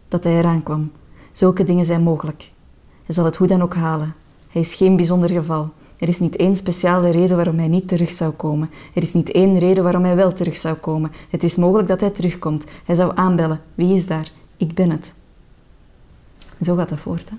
Dat 0.08 0.24
hij 0.24 0.38
eraan 0.38 0.62
kwam. 0.62 0.90
Zulke 1.32 1.64
dingen 1.64 1.84
zijn 1.84 2.02
mogelijk. 2.02 2.50
Hij 3.04 3.14
zal 3.14 3.24
het 3.24 3.36
hoe 3.36 3.46
dan 3.46 3.62
ook 3.62 3.74
halen. 3.74 4.14
Hij 4.48 4.60
is 4.60 4.74
geen 4.74 4.96
bijzonder 4.96 5.30
geval. 5.30 5.68
Er 5.96 6.08
is 6.08 6.18
niet 6.18 6.36
één 6.36 6.56
speciale 6.56 7.10
reden 7.10 7.36
waarom 7.36 7.58
hij 7.58 7.68
niet 7.68 7.88
terug 7.88 8.10
zou 8.10 8.32
komen. 8.32 8.70
Er 8.94 9.02
is 9.02 9.12
niet 9.12 9.30
één 9.30 9.58
reden 9.58 9.82
waarom 9.82 10.04
hij 10.04 10.16
wel 10.16 10.32
terug 10.32 10.56
zou 10.56 10.74
komen. 10.74 11.12
Het 11.30 11.44
is 11.44 11.56
mogelijk 11.56 11.88
dat 11.88 12.00
hij 12.00 12.10
terugkomt. 12.10 12.64
Hij 12.84 12.94
zou 12.94 13.12
aanbellen. 13.14 13.60
Wie 13.74 13.94
is 13.94 14.06
daar? 14.06 14.30
Ik 14.56 14.74
ben 14.74 14.90
het. 14.90 15.14
Zo 16.62 16.76
gaat 16.76 16.88
dat 16.88 16.98
voort. 16.98 17.30
Hè? 17.30 17.36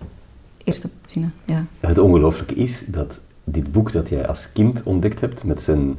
Eerste 0.64 0.90
zinnen, 1.06 1.34
ja. 1.46 1.66
Het 1.80 1.98
ongelooflijke 1.98 2.56
is 2.56 2.84
dat 2.88 3.22
dit 3.44 3.72
boek 3.72 3.92
dat 3.92 4.10
jij 4.10 4.28
als 4.28 4.52
kind 4.52 4.84
ontdekt 4.84 5.22
hebt, 5.22 5.44
met 5.44 5.62
zijn 5.62 5.98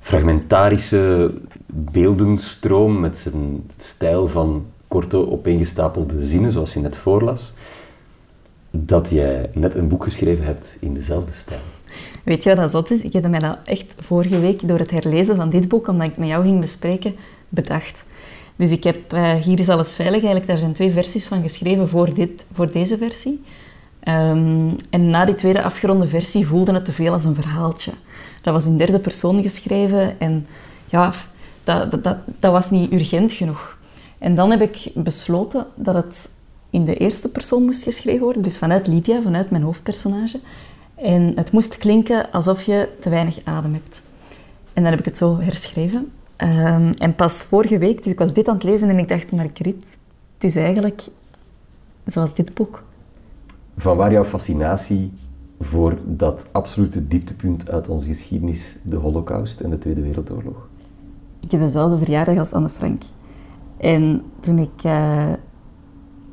fragmentarische 0.00 1.34
beeldenstroom, 1.66 3.00
met 3.00 3.16
zijn 3.16 3.64
stijl 3.76 4.28
van 4.28 4.66
korte 4.88 5.30
opeengestapelde 5.30 6.22
zinnen, 6.24 6.52
zoals 6.52 6.74
je 6.74 6.80
net 6.80 6.96
voorlas, 6.96 7.52
dat 8.74 9.08
jij 9.10 9.50
net 9.54 9.74
een 9.74 9.88
boek 9.88 10.04
geschreven 10.04 10.44
hebt 10.44 10.76
in 10.80 10.94
dezelfde 10.94 11.32
stijl. 11.32 11.60
Weet 12.24 12.42
je 12.42 12.48
wat 12.48 12.58
dat 12.58 12.70
zot 12.70 12.90
is? 12.90 13.02
Ik 13.02 13.12
heb 13.12 13.28
mij 13.28 13.38
dat 13.38 13.58
echt 13.64 13.94
vorige 13.98 14.40
week 14.40 14.68
door 14.68 14.78
het 14.78 14.90
herlezen 14.90 15.36
van 15.36 15.50
dit 15.50 15.68
boek, 15.68 15.88
omdat 15.88 16.06
ik 16.06 16.16
met 16.16 16.28
jou 16.28 16.44
ging 16.44 16.60
bespreken, 16.60 17.14
bedacht. 17.48 18.04
Dus 18.56 18.70
ik 18.70 18.84
heb 18.84 19.12
uh, 19.12 19.34
Hier 19.34 19.60
is 19.60 19.68
alles 19.68 19.94
veilig, 19.94 20.20
eigenlijk, 20.20 20.46
daar 20.46 20.58
zijn 20.58 20.72
twee 20.72 20.92
versies 20.92 21.26
van 21.26 21.42
geschreven 21.42 21.88
voor, 21.88 22.14
dit, 22.14 22.46
voor 22.52 22.72
deze 22.72 22.98
versie. 22.98 23.44
Ehm, 24.00 24.70
en 24.90 25.10
na 25.10 25.24
die 25.24 25.34
tweede 25.34 25.62
afgeronde 25.62 26.08
versie 26.08 26.46
voelde 26.46 26.72
het 26.72 26.84
te 26.84 26.92
veel 26.92 27.12
als 27.12 27.24
een 27.24 27.34
verhaaltje. 27.34 27.92
Dat 28.42 28.54
was 28.54 28.64
in 28.64 28.76
derde 28.76 28.98
persoon 28.98 29.42
geschreven 29.42 30.20
en 30.20 30.46
ja, 30.88 31.12
dat, 31.64 31.90
dat, 31.90 32.16
dat 32.38 32.52
was 32.52 32.70
niet 32.70 32.92
urgent 32.92 33.32
genoeg. 33.32 33.76
En 34.18 34.34
dan 34.34 34.50
heb 34.50 34.60
ik 34.60 34.90
besloten 34.94 35.66
dat 35.74 35.94
het 35.94 36.30
in 36.72 36.84
de 36.84 36.96
eerste 36.96 37.28
persoon 37.28 37.64
moest 37.64 37.82
geschreven 37.82 38.24
worden, 38.24 38.42
dus 38.42 38.58
vanuit 38.58 38.86
Lydia, 38.86 39.22
vanuit 39.22 39.50
mijn 39.50 39.62
hoofdpersonage. 39.62 40.40
En 40.94 41.32
het 41.34 41.52
moest 41.52 41.76
klinken 41.76 42.30
alsof 42.30 42.62
je 42.62 42.88
te 43.00 43.10
weinig 43.10 43.40
adem 43.44 43.72
hebt. 43.72 44.02
En 44.72 44.82
dan 44.82 44.90
heb 44.90 44.98
ik 44.98 45.04
het 45.04 45.16
zo 45.16 45.40
herschreven. 45.40 46.12
Um, 46.36 46.92
en 46.92 47.14
pas 47.16 47.42
vorige 47.42 47.78
week, 47.78 48.02
dus 48.02 48.12
ik 48.12 48.18
was 48.18 48.34
dit 48.34 48.48
aan 48.48 48.54
het 48.54 48.62
lezen 48.62 48.88
en 48.88 48.98
ik 48.98 49.08
dacht, 49.08 49.32
Margriet, 49.32 49.84
het 50.34 50.44
is 50.44 50.56
eigenlijk 50.56 51.02
zoals 52.06 52.34
dit 52.34 52.54
boek. 52.54 52.82
Van 53.76 53.96
waar 53.96 54.12
jouw 54.12 54.24
fascinatie 54.24 55.12
voor 55.60 55.98
dat 56.04 56.46
absolute 56.52 57.08
dieptepunt 57.08 57.70
uit 57.70 57.88
onze 57.88 58.06
geschiedenis, 58.06 58.76
de 58.82 58.96
Holocaust 58.96 59.60
en 59.60 59.70
de 59.70 59.78
Tweede 59.78 60.00
Wereldoorlog? 60.00 60.68
Ik 61.40 61.50
heb 61.50 61.60
dezelfde 61.60 61.98
verjaardag 61.98 62.38
als 62.38 62.52
Anne 62.52 62.68
Frank. 62.68 63.02
En 63.76 64.22
toen 64.40 64.58
ik 64.58 64.84
uh, 64.86 65.32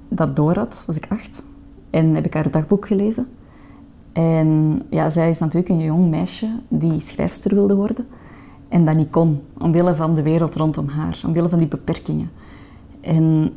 dat 0.09 0.35
door 0.35 0.55
had, 0.55 0.83
was 0.85 0.95
ik 0.95 1.07
acht. 1.09 1.41
En 1.89 2.15
heb 2.15 2.25
ik 2.25 2.33
haar 2.33 2.51
dagboek 2.51 2.87
gelezen. 2.87 3.27
En 4.13 4.81
ja, 4.89 5.09
zij 5.09 5.29
is 5.29 5.39
natuurlijk 5.39 5.69
een 5.69 5.81
jong 5.81 6.09
meisje 6.09 6.49
die 6.67 7.01
schrijfster 7.01 7.55
wilde 7.55 7.75
worden. 7.75 8.07
En 8.67 8.85
dat 8.85 8.95
niet 8.95 9.09
kon, 9.09 9.41
omwille 9.57 9.95
van 9.95 10.15
de 10.15 10.21
wereld 10.21 10.55
rondom 10.55 10.87
haar, 10.87 11.21
omwille 11.25 11.49
van 11.49 11.59
die 11.59 11.67
beperkingen. 11.67 12.31
En 13.01 13.53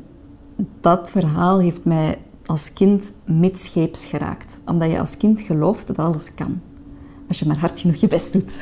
dat 0.81 1.11
verhaal 1.11 1.59
heeft 1.59 1.85
mij 1.85 2.19
als 2.47 2.73
kind 2.73 3.13
midscheeps 3.25 4.05
geraakt. 4.05 4.61
Omdat 4.67 4.91
je 4.91 5.01
als 5.01 5.17
kind 5.17 5.41
gelooft 5.41 5.87
dat 5.87 5.99
alles 5.99 6.35
kan. 6.35 6.61
Als 7.29 7.39
je 7.39 7.47
maar 7.47 7.59
hard 7.59 7.81
genoeg 7.81 7.97
je 7.97 8.09
best 8.09 8.33
doet, 8.33 8.53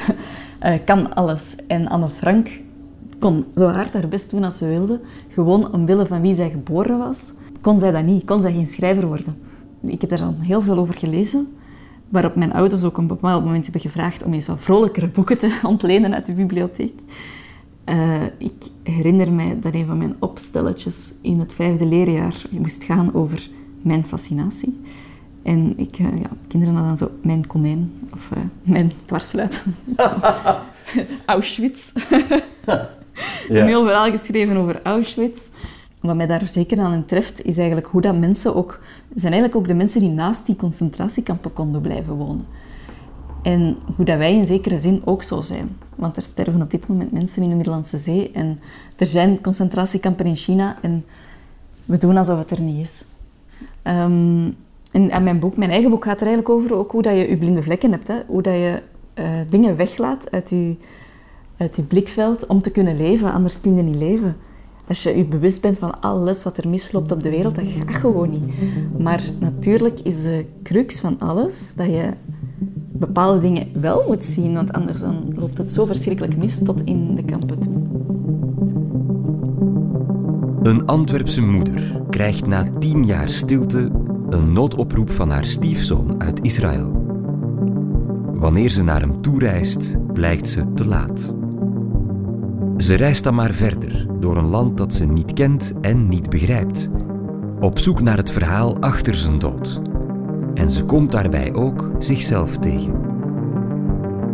uh, 0.63 0.75
kan 0.85 1.15
alles. 1.15 1.57
En 1.67 1.89
Anne 1.89 2.09
Frank 2.09 2.49
kon 3.19 3.45
zo 3.57 3.67
hard 3.67 3.93
haar 3.93 4.09
best 4.09 4.31
doen 4.31 4.45
als 4.45 4.59
ze 4.59 4.67
wilde. 4.67 5.01
Gewoon 5.29 5.73
omwille 5.73 6.07
van 6.07 6.21
wie 6.21 6.35
zij 6.35 6.51
geboren 6.51 6.99
was, 6.99 7.33
kon 7.61 7.79
zij 7.79 7.91
dat 7.91 8.05
niet. 8.05 8.25
Kon 8.25 8.41
zij 8.41 8.53
geen 8.53 8.69
schrijver 8.69 9.07
worden. 9.07 9.37
Ik 9.83 10.01
heb 10.01 10.11
daar 10.11 10.23
al 10.23 10.35
heel 10.39 10.61
veel 10.61 10.79
over 10.79 10.95
gelezen. 10.95 11.57
Waarop 12.09 12.35
mijn 12.35 12.53
ouders 12.53 12.85
ook 12.85 12.91
op 12.91 12.99
een 12.99 13.07
bepaald 13.07 13.45
moment 13.45 13.63
hebben 13.63 13.83
gevraagd 13.83 14.25
om 14.25 14.33
eens 14.33 14.47
wat 14.47 14.59
vrolijkere 14.61 15.09
boeken 15.09 15.39
te 15.39 15.59
ontlenen 15.63 16.15
uit 16.15 16.27
de 16.27 16.33
bibliotheek. 16.33 17.01
Uh, 17.87 18.23
ik 18.39 18.55
herinner 18.83 19.33
mij 19.33 19.59
dat 19.61 19.75
een 19.75 19.87
van 19.87 19.99
mijn 19.99 20.17
opstelletjes 20.19 21.13
in 21.21 21.39
het 21.39 21.53
vijfde 21.53 21.87
leerjaar 21.87 22.43
moest 22.51 22.85
gaan 22.85 23.15
over 23.15 23.49
mijn 23.83 24.05
fascinatie. 24.05 24.81
En 25.43 25.79
ik, 25.79 25.99
uh, 25.99 26.21
ja, 26.21 26.31
kinderen 26.49 26.75
hadden 26.75 26.97
dan 26.97 27.09
zo 27.09 27.15
mijn 27.23 27.47
konijn 27.47 27.93
of 28.15 28.31
uh, 28.37 28.43
mijn 28.63 28.93
dwarsfluit. 29.05 29.63
Auschwitz. 31.27 31.93
ja. 32.67 32.89
Een 33.49 33.67
heel 33.67 33.85
verhaal 33.85 34.11
geschreven 34.11 34.57
over 34.57 34.81
Auschwitz. 34.83 35.47
Wat 36.01 36.17
mij 36.17 36.27
daar 36.27 36.47
zeker 36.47 36.81
aan 36.81 37.05
treft, 37.05 37.45
is 37.45 37.59
eigenlijk 37.59 37.87
hoe 37.87 38.01
dat 38.01 38.19
mensen 38.19 38.55
ook... 38.55 38.81
zijn 39.15 39.33
eigenlijk 39.33 39.63
ook 39.63 39.69
de 39.69 39.75
mensen 39.75 40.01
die 40.01 40.11
naast 40.11 40.47
die 40.47 40.57
concentratiekampen 40.57 41.53
konden 41.53 41.81
blijven 41.81 42.15
wonen. 42.15 42.47
En 43.43 43.77
hoe 43.97 44.05
dat 44.05 44.19
wij 44.19 44.35
in 44.35 44.47
zekere 44.47 44.81
zin 44.81 45.03
ook 45.05 45.23
zo 45.23 45.43
zijn. 45.43 45.77
Want 45.95 46.17
er 46.17 46.23
sterven 46.23 46.63
op 46.63 46.71
dit 46.71 46.87
moment 46.87 47.13
mensen 47.13 47.43
in 47.43 47.49
de 47.49 47.55
Middellandse 47.55 47.99
Zee. 47.99 48.31
En 48.31 48.61
er 48.97 49.07
zijn 49.07 49.41
concentratiekampen 49.41 50.27
in 50.27 50.37
China. 50.37 50.77
En 50.83 51.05
we 51.85 51.99
doen 51.99 52.17
alsof 52.17 52.39
het 52.39 52.51
er 52.51 52.61
niet 52.61 52.81
is. 52.81 53.05
Um, 53.85 54.57
en, 54.91 55.23
mijn, 55.23 55.39
boek, 55.39 55.57
mijn 55.57 55.71
eigen 55.71 55.91
boek 55.91 56.05
gaat 56.05 56.21
er 56.21 56.27
eigenlijk 56.27 56.49
over 56.49 56.75
ook 56.75 56.93
hoe 56.93 57.03
dat 57.03 57.13
je 57.13 57.29
je 57.29 57.37
blinde 57.37 57.63
vlekken 57.63 57.91
hebt. 57.91 58.09
Hè? 58.09 58.17
Hoe 58.27 58.43
dat 58.43 58.55
je 58.55 58.83
uh, 59.15 59.27
dingen 59.51 59.77
weglaat 59.77 60.31
uit 60.31 60.51
je, 60.51 60.77
uit 61.57 61.77
je 61.77 61.83
blikveld 61.83 62.47
om 62.47 62.63
te 62.63 62.71
kunnen 62.71 62.97
leven. 62.97 63.33
Anders 63.33 63.61
kun 63.61 63.77
je 63.77 63.83
niet 63.83 63.97
leven. 63.97 64.37
Als 64.91 65.03
je 65.03 65.17
je 65.17 65.25
bewust 65.25 65.61
bent 65.61 65.79
van 65.79 66.01
alles 66.01 66.43
wat 66.43 66.57
er 66.57 66.69
misloopt 66.69 67.13
op 67.13 67.23
de 67.23 67.31
wereld, 67.31 67.55
dat 67.55 67.65
gaat 67.69 67.97
gewoon 67.97 68.31
niet. 68.31 68.55
Maar 68.99 69.23
natuurlijk 69.39 70.01
is 70.01 70.23
de 70.23 70.45
crux 70.63 71.01
van 71.01 71.19
alles 71.19 71.73
dat 71.77 71.87
je 71.87 72.11
bepaalde 72.93 73.41
dingen 73.41 73.67
wel 73.81 74.05
moet 74.07 74.25
zien, 74.25 74.55
want 74.55 74.73
anders 74.73 75.01
dan 75.01 75.33
loopt 75.37 75.59
het 75.59 75.73
zo 75.73 75.85
verschrikkelijk 75.85 76.37
mis 76.37 76.59
tot 76.63 76.83
in 76.85 77.15
de 77.15 77.25
kampen 77.25 77.59
toe. 77.61 77.73
Een 80.63 80.87
Antwerpse 80.87 81.43
moeder 81.43 82.01
krijgt 82.11 82.47
na 82.47 82.67
tien 82.79 83.05
jaar 83.05 83.29
stilte 83.29 83.91
een 84.29 84.53
noodoproep 84.53 85.11
van 85.11 85.31
haar 85.31 85.47
stiefzoon 85.47 86.23
uit 86.23 86.41
Israël. 86.43 86.91
Wanneer 88.35 88.71
ze 88.71 88.85
naar 88.85 89.01
hem 89.01 89.23
toe 89.23 89.39
reist, 89.39 89.97
blijkt 90.13 90.49
ze 90.49 90.73
te 90.73 90.87
laat. 90.87 91.40
Ze 92.81 92.95
reist 92.95 93.25
dan 93.25 93.35
maar 93.35 93.53
verder 93.53 94.07
door 94.21 94.37
een 94.37 94.49
land 94.49 94.77
dat 94.77 94.95
ze 94.95 95.07
niet 95.07 95.33
kent 95.33 95.73
en 95.81 96.09
niet 96.09 96.31
begrijpt, 96.31 96.91
op 97.61 97.79
zoek 97.79 98.01
naar 98.01 98.17
het 98.17 98.31
verhaal 98.31 98.79
achter 98.79 99.15
zijn 99.15 99.39
dood. 99.39 99.81
En 100.55 100.71
ze 100.71 100.85
komt 100.85 101.13
daarbij 101.13 101.55
ook 101.55 101.91
zichzelf 101.99 102.59
tegen. 102.59 102.93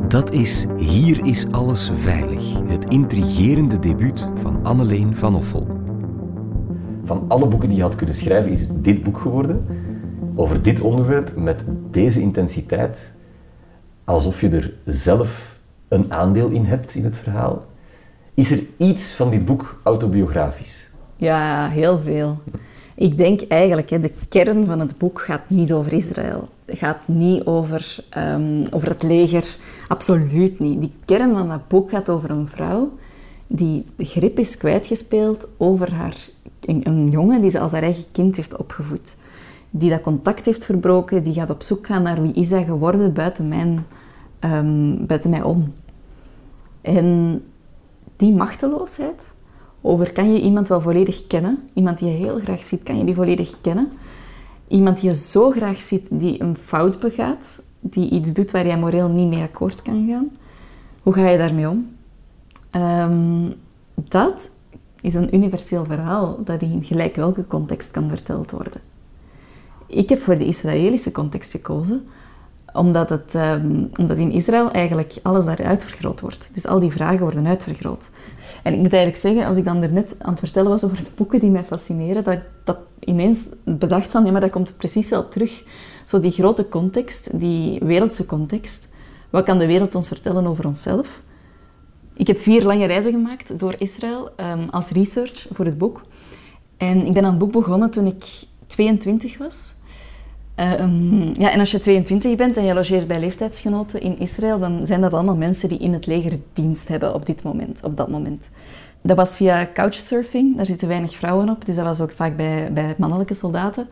Dat 0.09 0.33
is 0.33 0.67
Hier 0.77 1.27
is 1.27 1.47
alles 1.51 1.91
veilig, 1.95 2.61
het 2.67 2.85
intrigerende 2.85 3.79
debuut 3.79 4.29
van 4.35 4.65
Anneleen 4.65 5.17
van 5.17 5.35
Offel. 5.35 5.67
Van 7.05 7.25
alle 7.29 7.47
boeken 7.47 7.69
die 7.69 7.77
je 7.77 7.85
had 7.85 7.97
kunnen 7.97 8.15
schrijven, 8.15 8.51
is 8.51 8.61
het 8.61 8.85
dit 8.85 9.03
boek 9.03 9.19
geworden. 9.19 9.67
Over 10.35 10.63
dit 10.63 10.81
onderwerp, 10.81 11.37
met 11.37 11.65
deze 11.91 12.21
intensiteit, 12.21 13.13
alsof 14.05 14.41
je 14.41 14.49
er 14.49 14.73
zelf 14.85 15.59
een 15.89 16.13
aandeel 16.13 16.49
in 16.49 16.65
hebt 16.65 16.95
in 16.95 17.05
het 17.05 17.17
verhaal. 17.17 17.65
Is 18.37 18.51
er 18.51 18.63
iets 18.77 19.13
van 19.13 19.31
dit 19.31 19.45
boek 19.45 19.81
autobiografisch? 19.83 20.89
Ja, 21.17 21.69
heel 21.69 22.01
veel. 22.05 22.39
Ik 22.95 23.17
denk 23.17 23.43
eigenlijk, 23.43 23.91
hè, 23.91 23.99
de 23.99 24.13
kern 24.29 24.65
van 24.65 24.81
het 24.81 24.99
boek 24.99 25.21
gaat 25.21 25.51
niet 25.51 25.73
over 25.73 25.93
Israël. 25.93 26.49
Het 26.65 26.79
gaat 26.79 27.01
niet 27.05 27.45
over, 27.45 28.05
um, 28.19 28.65
over 28.71 28.89
het 28.89 29.03
leger. 29.03 29.57
Absoluut 29.89 30.59
niet. 30.59 30.81
Die 30.81 30.93
kern 31.05 31.33
van 31.33 31.49
dat 31.49 31.69
boek 31.69 31.91
gaat 31.91 32.09
over 32.09 32.31
een 32.31 32.47
vrouw 32.47 32.93
die 33.47 33.85
de 33.97 34.05
grip 34.05 34.39
is 34.39 34.57
kwijtgespeeld 34.57 35.49
over 35.57 35.95
haar, 35.95 36.17
een, 36.61 37.09
jongen 37.11 37.41
die 37.41 37.51
ze 37.51 37.59
als 37.61 37.73
haar 37.73 37.83
eigen 37.83 38.05
kind 38.13 38.37
heeft 38.37 38.57
opgevoed. 38.57 39.17
Die 39.71 39.91
dat 39.91 40.01
contact 40.01 40.45
heeft 40.45 40.65
verbroken, 40.65 41.23
die 41.23 41.35
gaat 41.35 41.51
op 41.51 41.63
zoek 41.63 41.87
gaan 41.87 42.03
naar 42.03 42.23
wie 42.23 42.33
is 42.33 42.51
hij 42.51 42.65
geworden 42.65 43.13
buiten, 43.13 43.49
mijn, 43.49 43.87
um, 44.41 45.07
buiten 45.07 45.31
mij 45.31 45.43
om. 45.43 45.75
En 46.81 47.43
die 48.17 48.33
machteloosheid 48.33 49.35
over 49.81 50.13
kan 50.13 50.33
je 50.33 50.41
iemand 50.41 50.69
wel 50.69 50.81
volledig 50.81 51.27
kennen, 51.27 51.69
iemand 51.75 51.99
die 51.99 52.09
je 52.09 52.15
heel 52.15 52.39
graag 52.39 52.63
ziet, 52.63 52.83
kan 52.83 52.99
je 52.99 53.05
die 53.05 53.15
volledig 53.15 53.61
kennen. 53.61 53.93
Iemand 54.69 55.01
die 55.01 55.09
je 55.09 55.15
zo 55.15 55.51
graag 55.51 55.81
ziet, 55.81 56.07
die 56.11 56.43
een 56.43 56.57
fout 56.57 57.01
begaat, 57.01 57.63
die 57.81 58.11
iets 58.11 58.33
doet 58.33 58.51
waar 58.51 58.67
jij 58.67 58.79
moreel 58.79 59.09
niet 59.09 59.29
mee 59.29 59.43
akkoord 59.43 59.83
kan 59.83 60.07
gaan. 60.09 60.31
Hoe 61.03 61.13
ga 61.13 61.29
je 61.29 61.39
daarmee 61.39 61.69
om? 61.69 61.89
Um, 62.77 63.55
dat 63.95 64.51
is 65.01 65.15
een 65.15 65.35
universeel 65.35 65.85
verhaal 65.85 66.39
dat 66.45 66.63
in 66.63 66.85
gelijk 66.85 67.17
welke 67.17 67.47
context 67.47 67.91
kan 67.91 68.09
verteld 68.09 68.51
worden. 68.51 68.81
Ik 69.87 70.09
heb 70.09 70.21
voor 70.21 70.39
de 70.39 70.47
Israëlische 70.47 71.13
context 71.13 71.51
gekozen, 71.51 72.07
omdat, 72.77 73.09
het, 73.09 73.35
um, 73.35 73.91
omdat 73.97 74.17
in 74.17 74.33
Israël 74.33 74.71
eigenlijk 74.71 75.15
alles 75.23 75.45
daar 75.45 75.65
uitvergroot 75.65 76.21
wordt. 76.21 76.49
Dus 76.53 76.67
al 76.67 76.81
die 76.81 76.93
vragen 76.93 77.21
worden 77.21 77.47
uitvergroot. 77.47 78.11
En 78.63 78.73
ik 78.73 78.79
moet 78.79 78.93
eigenlijk 78.93 79.23
zeggen, 79.23 79.47
als 79.47 79.57
ik 79.57 79.65
dan 79.65 79.79
net 79.79 80.17
aan 80.19 80.31
het 80.31 80.39
vertellen 80.39 80.71
was 80.71 80.85
over 80.85 80.97
de 80.97 81.11
boeken 81.15 81.41
die 81.41 81.51
mij 81.51 81.65
fascineren, 81.65 82.25
dat 82.25 82.35
ik 82.35 82.43
dat 82.65 82.79
ineens 83.01 83.49
bedacht 83.65 84.11
van, 84.11 84.25
ja, 84.25 84.31
maar 84.31 84.41
dat 84.41 84.51
komt 84.51 84.77
precies 84.77 85.11
wel 85.11 85.29
terug. 85.29 85.63
Zo 86.05 86.21
die 86.21 86.31
grote 86.31 86.69
context, 86.69 87.41
die 87.41 87.79
wereldse 87.83 88.27
context. 88.27 88.89
Wat 89.31 89.45
kan 89.45 89.59
de 89.59 89.67
wereld 89.67 89.95
ons 89.95 90.09
vertellen 90.09 90.47
over 90.47 90.67
onszelf? 90.67 91.21
Ik 92.15 92.27
heb 92.27 92.39
vier 92.39 92.65
lange 92.65 92.87
reizen 92.87 93.13
gemaakt 93.13 93.59
door 93.59 93.75
Israël 93.79 94.31
um, 94.37 94.69
als 94.71 94.91
research 94.91 95.47
voor 95.53 95.65
het 95.65 95.79
boek. 95.79 96.03
En 96.77 97.07
ik 97.07 97.13
ben 97.13 97.25
aan 97.25 97.31
het 97.31 97.39
boek 97.39 97.53
begonnen 97.53 97.91
toen 97.91 98.07
ik 98.07 98.25
22 98.67 99.39
was. 99.39 99.73
Um, 100.61 101.35
ja, 101.39 101.51
en 101.51 101.61
als 101.61 101.71
je 101.71 101.79
22 101.79 102.37
bent 102.37 102.57
en 102.57 102.65
je 102.65 102.75
logeert 102.75 103.07
bij 103.07 103.21
leeftijdsgenoten 103.21 104.01
in 104.01 104.19
Israël, 104.19 104.59
dan 104.59 104.87
zijn 104.87 105.01
dat 105.01 105.13
allemaal 105.13 105.37
mensen 105.37 105.69
die 105.69 105.79
in 105.79 105.93
het 105.93 106.07
leger 106.07 106.39
dienst 106.53 106.89
hebben 106.89 107.15
op 107.15 107.27
dit 107.27 107.43
moment, 107.43 107.83
op 107.83 107.97
dat 107.97 108.09
moment. 108.09 108.49
Dat 109.03 109.17
was 109.17 109.37
via 109.37 109.69
couchsurfing, 109.75 110.57
daar 110.57 110.67
zitten 110.67 110.89
weinig 110.89 111.17
vrouwen 111.17 111.49
op, 111.49 111.67
dus 111.67 111.77
dat 111.77 111.85
was 111.85 112.01
ook 112.01 112.13
vaak 112.13 112.37
bij, 112.37 112.71
bij 112.73 112.95
mannelijke 112.99 113.35
soldaten. 113.35 113.89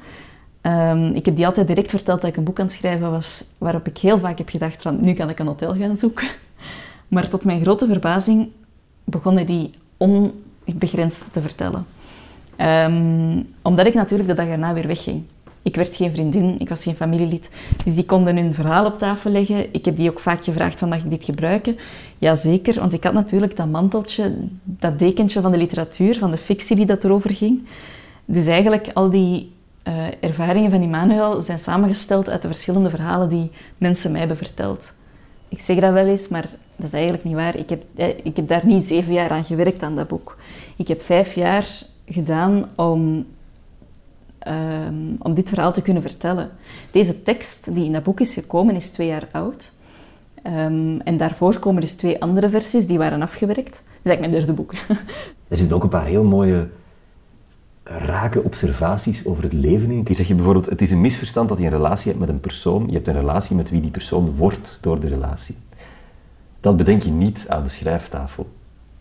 Ehm, 0.60 1.04
ik 1.04 1.24
heb 1.24 1.36
die 1.36 1.46
altijd 1.46 1.66
direct 1.66 1.90
verteld 1.90 2.20
dat 2.20 2.30
ik 2.30 2.36
een 2.36 2.44
boek 2.44 2.58
aan 2.60 2.66
het 2.66 2.74
schrijven 2.74 3.10
was, 3.10 3.44
waarop 3.58 3.86
ik 3.86 3.98
heel 3.98 4.18
vaak 4.18 4.38
heb 4.38 4.48
gedacht 4.48 4.82
van, 4.82 4.98
nu 5.00 5.12
kan 5.12 5.30
ik 5.30 5.38
een 5.38 5.46
hotel 5.46 5.74
gaan 5.74 5.96
zoeken. 5.96 6.28
Maar 7.08 7.28
tot 7.28 7.44
mijn 7.44 7.62
grote 7.62 7.86
verbazing 7.86 8.48
begonnen 9.04 9.46
die 9.46 9.74
onbegrensd 9.96 11.32
te 11.32 11.40
vertellen. 11.40 11.86
Ehm, 12.56 13.42
omdat 13.62 13.86
ik 13.86 13.94
natuurlijk 13.94 14.28
de 14.28 14.34
dag 14.34 14.46
erna 14.46 14.74
weer 14.74 14.86
wegging. 14.86 15.22
Ik 15.64 15.76
werd 15.76 15.96
geen 15.96 16.10
vriendin, 16.12 16.56
ik 16.58 16.68
was 16.68 16.82
geen 16.82 16.94
familielid. 16.94 17.48
Dus 17.84 17.94
die 17.94 18.04
konden 18.04 18.36
hun 18.36 18.54
verhaal 18.54 18.86
op 18.86 18.98
tafel 18.98 19.30
leggen. 19.30 19.72
Ik 19.72 19.84
heb 19.84 19.96
die 19.96 20.10
ook 20.10 20.20
vaak 20.20 20.44
gevraagd 20.44 20.78
van, 20.78 20.88
mag 20.88 20.98
ik 20.98 21.10
dit 21.10 21.24
gebruiken? 21.24 21.76
Jazeker, 22.18 22.80
want 22.80 22.92
ik 22.92 23.04
had 23.04 23.12
natuurlijk 23.12 23.56
dat 23.56 23.68
manteltje, 23.68 24.34
dat 24.62 24.98
dekentje 24.98 25.40
van 25.40 25.52
de 25.52 25.58
literatuur, 25.58 26.18
van 26.18 26.30
de 26.30 26.36
fictie 26.36 26.76
die 26.76 26.86
dat 26.86 27.04
erover 27.04 27.30
ging. 27.30 27.66
Dus 28.24 28.46
eigenlijk 28.46 28.90
al 28.94 29.10
die 29.10 29.52
uh, 29.88 29.94
ervaringen 30.20 30.70
van 30.70 30.82
Immanuel 30.82 31.40
zijn 31.40 31.58
samengesteld 31.58 32.30
uit 32.30 32.42
de 32.42 32.48
verschillende 32.48 32.90
verhalen 32.90 33.28
die 33.28 33.50
mensen 33.78 34.10
mij 34.10 34.20
hebben 34.20 34.38
verteld. 34.38 34.92
Ik 35.48 35.60
zeg 35.60 35.78
dat 35.78 35.92
wel 35.92 36.06
eens, 36.06 36.28
maar 36.28 36.48
dat 36.76 36.86
is 36.86 36.92
eigenlijk 36.92 37.24
niet 37.24 37.34
waar. 37.34 37.56
Ik 37.56 37.68
heb, 37.68 37.82
eh, 37.94 38.08
ik 38.08 38.36
heb 38.36 38.48
daar 38.48 38.66
niet 38.66 38.84
zeven 38.84 39.12
jaar 39.12 39.30
aan 39.30 39.44
gewerkt 39.44 39.82
aan 39.82 39.96
dat 39.96 40.08
boek. 40.08 40.36
Ik 40.76 40.88
heb 40.88 41.02
vijf 41.02 41.34
jaar 41.34 41.66
gedaan 42.06 42.68
om, 42.74 43.26
ehm, 44.44 44.94
om 45.18 45.34
dit 45.34 45.48
verhaal 45.48 45.72
te 45.72 45.82
kunnen 45.82 46.02
vertellen. 46.02 46.50
Deze 46.90 47.22
tekst 47.22 47.74
die 47.74 47.84
in 47.84 47.92
dat 47.92 48.02
boek 48.02 48.20
is 48.20 48.34
gekomen 48.34 48.74
is 48.74 48.90
twee 48.90 49.06
jaar 49.06 49.28
oud. 49.32 49.72
Um, 50.46 51.00
en 51.00 51.16
daarvoor 51.16 51.58
komen 51.58 51.80
dus 51.80 51.94
twee 51.94 52.20
andere 52.22 52.48
versies 52.48 52.86
die 52.86 52.98
waren 52.98 53.22
afgewerkt. 53.22 53.64
Dat 53.64 54.02
is 54.02 54.10
eigenlijk 54.10 54.20
mijn 54.20 54.46
derde 54.46 54.52
boek. 54.52 54.72
Er 55.48 55.56
zitten 55.56 55.76
ook 55.76 55.82
een 55.82 55.88
paar 55.88 56.06
heel 56.06 56.24
mooie 56.24 56.68
rake 57.84 58.42
observaties 58.42 59.24
over 59.24 59.42
het 59.42 59.52
leven 59.52 59.90
in. 59.90 60.04
Hier 60.06 60.16
zeg 60.16 60.28
je 60.28 60.34
bijvoorbeeld, 60.34 60.66
het 60.66 60.82
is 60.82 60.90
een 60.90 61.00
misverstand 61.00 61.48
dat 61.48 61.58
je 61.58 61.64
een 61.64 61.70
relatie 61.70 62.06
hebt 62.06 62.20
met 62.20 62.28
een 62.28 62.40
persoon. 62.40 62.86
Je 62.86 62.92
hebt 62.92 63.08
een 63.08 63.14
relatie 63.14 63.56
met 63.56 63.70
wie 63.70 63.80
die 63.80 63.90
persoon 63.90 64.36
wordt 64.36 64.78
door 64.80 65.00
de 65.00 65.08
relatie. 65.08 65.56
Dat 66.60 66.76
bedenk 66.76 67.02
je 67.02 67.10
niet 67.10 67.46
aan 67.48 67.62
de 67.62 67.68
schrijftafel. 67.68 68.46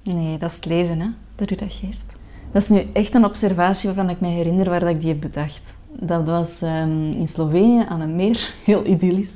Nee, 0.03 0.37
dat 0.37 0.49
is 0.49 0.55
het 0.55 0.65
leven 0.65 0.99
hè, 0.99 1.07
dat 1.35 1.51
u 1.51 1.55
dat 1.55 1.73
geeft. 1.73 2.12
Dat 2.53 2.61
is 2.61 2.69
nu 2.69 2.85
echt 2.93 3.13
een 3.13 3.25
observatie 3.25 3.85
waarvan 3.89 4.09
ik 4.09 4.19
me 4.19 4.27
herinner 4.27 4.69
waar 4.69 4.89
ik 4.89 5.01
die 5.01 5.09
heb 5.09 5.21
bedacht. 5.21 5.73
Dat 5.89 6.25
was 6.25 6.61
um, 6.61 7.11
in 7.11 7.27
Slovenië 7.27 7.85
aan 7.89 8.01
een 8.01 8.15
meer, 8.15 8.53
heel 8.65 8.85
idyllisch, 8.85 9.35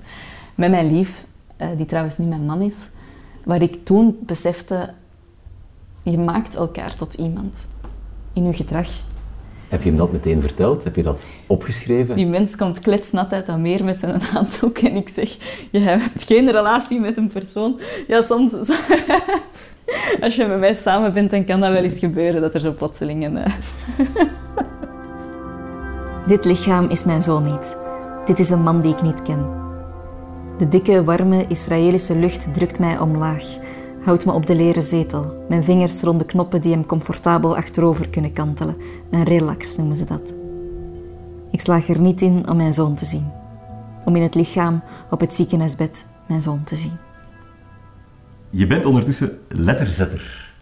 met 0.55 0.69
mijn 0.69 0.91
lief, 0.91 1.25
uh, 1.57 1.67
die 1.77 1.85
trouwens 1.85 2.17
nu 2.17 2.25
mijn 2.25 2.45
man 2.45 2.61
is, 2.61 2.75
waar 3.43 3.61
ik 3.61 3.85
toen 3.85 4.17
besefte, 4.21 4.93
je 6.03 6.17
maakt 6.17 6.55
elkaar 6.55 6.95
tot 6.95 7.13
iemand 7.13 7.57
in 8.33 8.43
uw 8.43 8.53
gedrag. 8.53 8.89
Heb 9.67 9.81
je 9.81 9.89
hem 9.89 9.97
dat 9.97 10.11
meteen 10.11 10.41
verteld? 10.41 10.83
Heb 10.83 10.95
je 10.95 11.03
dat 11.03 11.25
opgeschreven? 11.47 12.15
Die 12.15 12.27
mens 12.27 12.55
komt 12.55 12.79
kletsnat 12.79 13.33
uit 13.33 13.45
dat 13.45 13.57
meer 13.57 13.83
met 13.83 13.99
zijn 13.99 14.21
handdoek 14.21 14.77
en 14.77 14.95
ik 14.95 15.09
zeg, 15.09 15.37
je 15.71 15.79
hebt 15.79 16.23
geen 16.23 16.51
relatie 16.51 16.99
met 16.99 17.17
een 17.17 17.27
persoon. 17.27 17.79
Ja, 18.07 18.21
soms... 18.21 18.53
Als 20.21 20.35
je 20.35 20.45
met 20.45 20.59
mij 20.59 20.73
samen 20.73 21.13
bent, 21.13 21.31
dan 21.31 21.45
kan 21.45 21.59
dat 21.59 21.71
wel 21.71 21.83
eens 21.83 21.99
gebeuren 21.99 22.41
dat 22.41 22.53
er 22.53 22.59
zo 22.59 22.73
plotseling 22.73 23.29
Dit 26.27 26.45
lichaam 26.45 26.89
is 26.89 27.03
mijn 27.03 27.21
zoon 27.21 27.43
niet. 27.43 27.77
Dit 28.25 28.39
is 28.39 28.49
een 28.49 28.63
man 28.63 28.81
die 28.81 28.93
ik 28.93 29.01
niet 29.01 29.21
ken. 29.21 29.45
De 30.57 30.67
dikke, 30.67 31.03
warme 31.03 31.45
Israëlische 31.47 32.15
lucht 32.15 32.53
drukt 32.53 32.79
mij 32.79 32.99
omlaag, 32.99 33.43
houdt 34.03 34.25
me 34.25 34.31
op 34.31 34.45
de 34.45 34.55
leren 34.55 34.83
zetel. 34.83 35.45
Mijn 35.49 35.63
vingers 35.63 36.01
rond 36.01 36.19
de 36.19 36.25
knoppen 36.25 36.61
die 36.61 36.71
hem 36.71 36.85
comfortabel 36.85 37.55
achterover 37.55 38.09
kunnen 38.09 38.33
kantelen. 38.33 38.75
Een 39.11 39.23
relax 39.23 39.77
noemen 39.77 39.97
ze 39.97 40.05
dat. 40.05 40.33
Ik 41.51 41.61
slaag 41.61 41.89
er 41.89 41.99
niet 41.99 42.21
in 42.21 42.49
om 42.49 42.57
mijn 42.57 42.73
zoon 42.73 42.95
te 42.95 43.05
zien. 43.05 43.31
Om 44.05 44.15
in 44.15 44.21
het 44.21 44.35
lichaam 44.35 44.83
op 45.09 45.19
het 45.19 45.33
ziekenhuisbed 45.33 46.05
mijn 46.27 46.41
zoon 46.41 46.63
te 46.63 46.75
zien. 46.75 46.97
Je 48.49 48.67
bent 48.67 48.85
ondertussen 48.85 49.39
letterzetter 49.47 50.53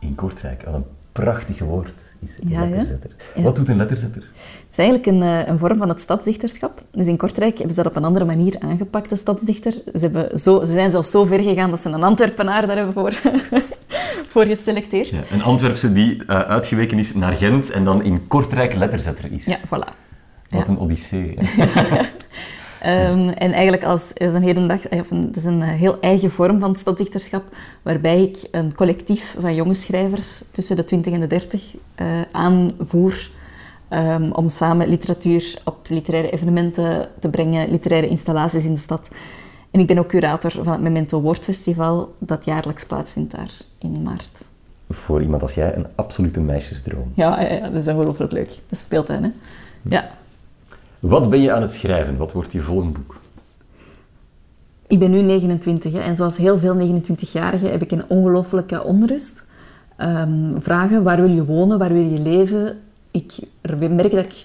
in 0.00 0.14
Kortrijk. 0.14 0.62
Wat 0.64 0.74
een 0.74 0.84
prachtig 1.22 1.58
woord 1.58 2.12
is 2.20 2.36
een 2.40 2.68
letterzetter. 2.70 3.10
Wat 3.36 3.56
doet 3.56 3.68
een 3.68 3.76
letterzetter? 3.76 4.22
Het 4.22 4.70
is 4.70 4.78
eigenlijk 4.78 5.06
een, 5.06 5.22
eh, 5.22 5.48
een, 5.48 5.58
vorm 5.58 5.78
van 5.78 5.88
het 5.88 6.00
stadsdichterschap. 6.00 6.82
Dus 6.90 7.06
in 7.06 7.16
Kortrijk 7.16 7.56
hebben 7.56 7.74
ze 7.74 7.82
dat 7.82 7.90
op 7.90 7.96
een 7.96 8.04
andere 8.04 8.24
manier 8.24 8.56
aangepakt, 8.58 9.10
de 9.10 9.16
stadsdichter. 9.16 9.72
Ze, 9.72 9.98
hebben 9.98 10.38
zo, 10.38 10.64
ze 10.64 10.72
zijn 10.72 10.90
zelfs 10.90 11.10
zo 11.10 11.24
ver 11.24 11.40
gegaan 11.40 11.70
dat 11.70 11.80
ze 11.80 11.88
een 11.88 12.02
Antwerpenaar 12.02 12.66
daar 12.66 12.76
hebben 12.76 12.94
voor, 12.94 13.12
voor 14.32 14.44
geselecteerd. 14.44 15.08
Ja, 15.08 15.22
een 15.30 15.42
Antwerpse 15.42 15.92
die 15.92 16.14
uh, 16.16 16.40
uitgeweken 16.40 16.98
is 16.98 17.14
naar 17.14 17.32
Gent 17.32 17.70
en 17.70 17.84
dan 17.84 18.02
in 18.02 18.26
Kortrijk 18.26 18.74
letterzetter 18.74 19.32
is. 19.32 19.44
Ja, 19.44 19.58
voilà. 19.58 19.94
Wat 20.48 20.68
een 20.68 20.78
odyssee. 20.78 21.38
Um, 22.86 23.28
en 23.28 23.52
eigenlijk 23.52 23.84
als, 23.84 24.12
is 24.12 24.34
een, 24.34 24.42
hedendag, 24.42 24.88
eh, 24.88 25.00
het 25.10 25.36
is 25.36 25.44
een 25.44 25.62
eh, 25.62 25.68
heel 25.68 26.00
eigen 26.00 26.30
vorm 26.30 26.60
van 26.60 26.76
stadsdichterschap, 26.76 27.44
waarbij 27.82 28.22
ik 28.22 28.48
een 28.50 28.74
collectief 28.74 29.36
van 29.40 29.54
jonge 29.54 29.74
schrijvers 29.74 30.42
tussen 30.52 30.76
de 30.76 30.84
20 30.84 31.12
en 31.12 31.20
de 31.20 31.26
30 31.26 31.62
uh, 31.74 32.20
eh, 32.20 32.26
aanvoer 32.32 33.30
um, 33.90 34.32
om 34.32 34.48
samen 34.48 34.88
literatuur 34.88 35.58
op 35.64 35.86
literaire 35.88 36.30
evenementen 36.30 37.08
te 37.20 37.28
brengen, 37.28 37.70
literaire 37.70 38.08
installaties 38.08 38.64
in 38.64 38.74
de 38.74 38.80
stad. 38.80 39.08
En 39.70 39.80
ik 39.80 39.86
ben 39.86 39.98
ook 39.98 40.08
curator 40.08 40.50
van 40.50 40.68
het 40.68 40.80
Memento 40.80 41.20
Woordfestival, 41.20 42.14
dat 42.18 42.44
jaarlijks 42.44 42.86
plaatsvindt 42.86 43.36
daar 43.36 43.50
in 43.78 44.02
maart. 44.02 44.38
Voor 44.90 45.22
iemand 45.22 45.42
als 45.42 45.54
jij 45.54 45.76
een 45.76 45.86
absolute 45.94 46.40
meisjesdroom. 46.40 47.12
Ja, 47.14 47.40
ja, 47.40 47.52
ja 47.52 47.68
dat 47.68 47.80
is 47.80 47.88
ongelooflijk 47.88 48.32
leuk. 48.32 48.50
Dat 48.68 48.78
speelt 48.78 49.08
hè. 49.08 49.18
Ja. 49.82 50.10
Wat 51.00 51.30
ben 51.30 51.40
je 51.40 51.52
aan 51.52 51.62
het 51.62 51.70
schrijven? 51.70 52.16
Wat 52.16 52.32
wordt 52.32 52.52
je 52.52 52.62
volgende 52.62 52.98
boek? 52.98 53.16
Ik 54.86 54.98
ben 54.98 55.10
nu 55.10 55.22
29 55.22 55.92
hè, 55.92 55.98
en 55.98 56.16
zoals 56.16 56.36
heel 56.36 56.58
veel 56.58 56.74
29-jarigen 56.74 57.70
heb 57.70 57.82
ik 57.82 57.90
een 57.90 58.04
ongelooflijke 58.08 58.82
onrust. 58.84 59.46
Um, 59.98 60.54
vragen, 60.58 61.02
waar 61.02 61.16
wil 61.16 61.30
je 61.30 61.44
wonen, 61.44 61.78
waar 61.78 61.92
wil 61.92 62.02
je 62.02 62.20
leven? 62.20 62.78
Ik 63.10 63.32
merk 63.78 64.10
dat 64.10 64.24
ik 64.24 64.44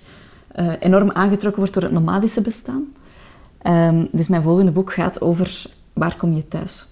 uh, 0.56 0.74
enorm 0.80 1.12
aangetrokken 1.12 1.62
word 1.62 1.74
door 1.74 1.84
het 1.84 1.92
nomadische 1.92 2.42
bestaan. 2.42 2.94
Um, 3.68 4.08
dus 4.12 4.28
mijn 4.28 4.42
volgende 4.42 4.72
boek 4.72 4.94
gaat 4.94 5.22
over 5.22 5.66
waar 5.94 6.18
kom 6.18 6.34
je 6.34 6.48
thuis? 6.48 6.88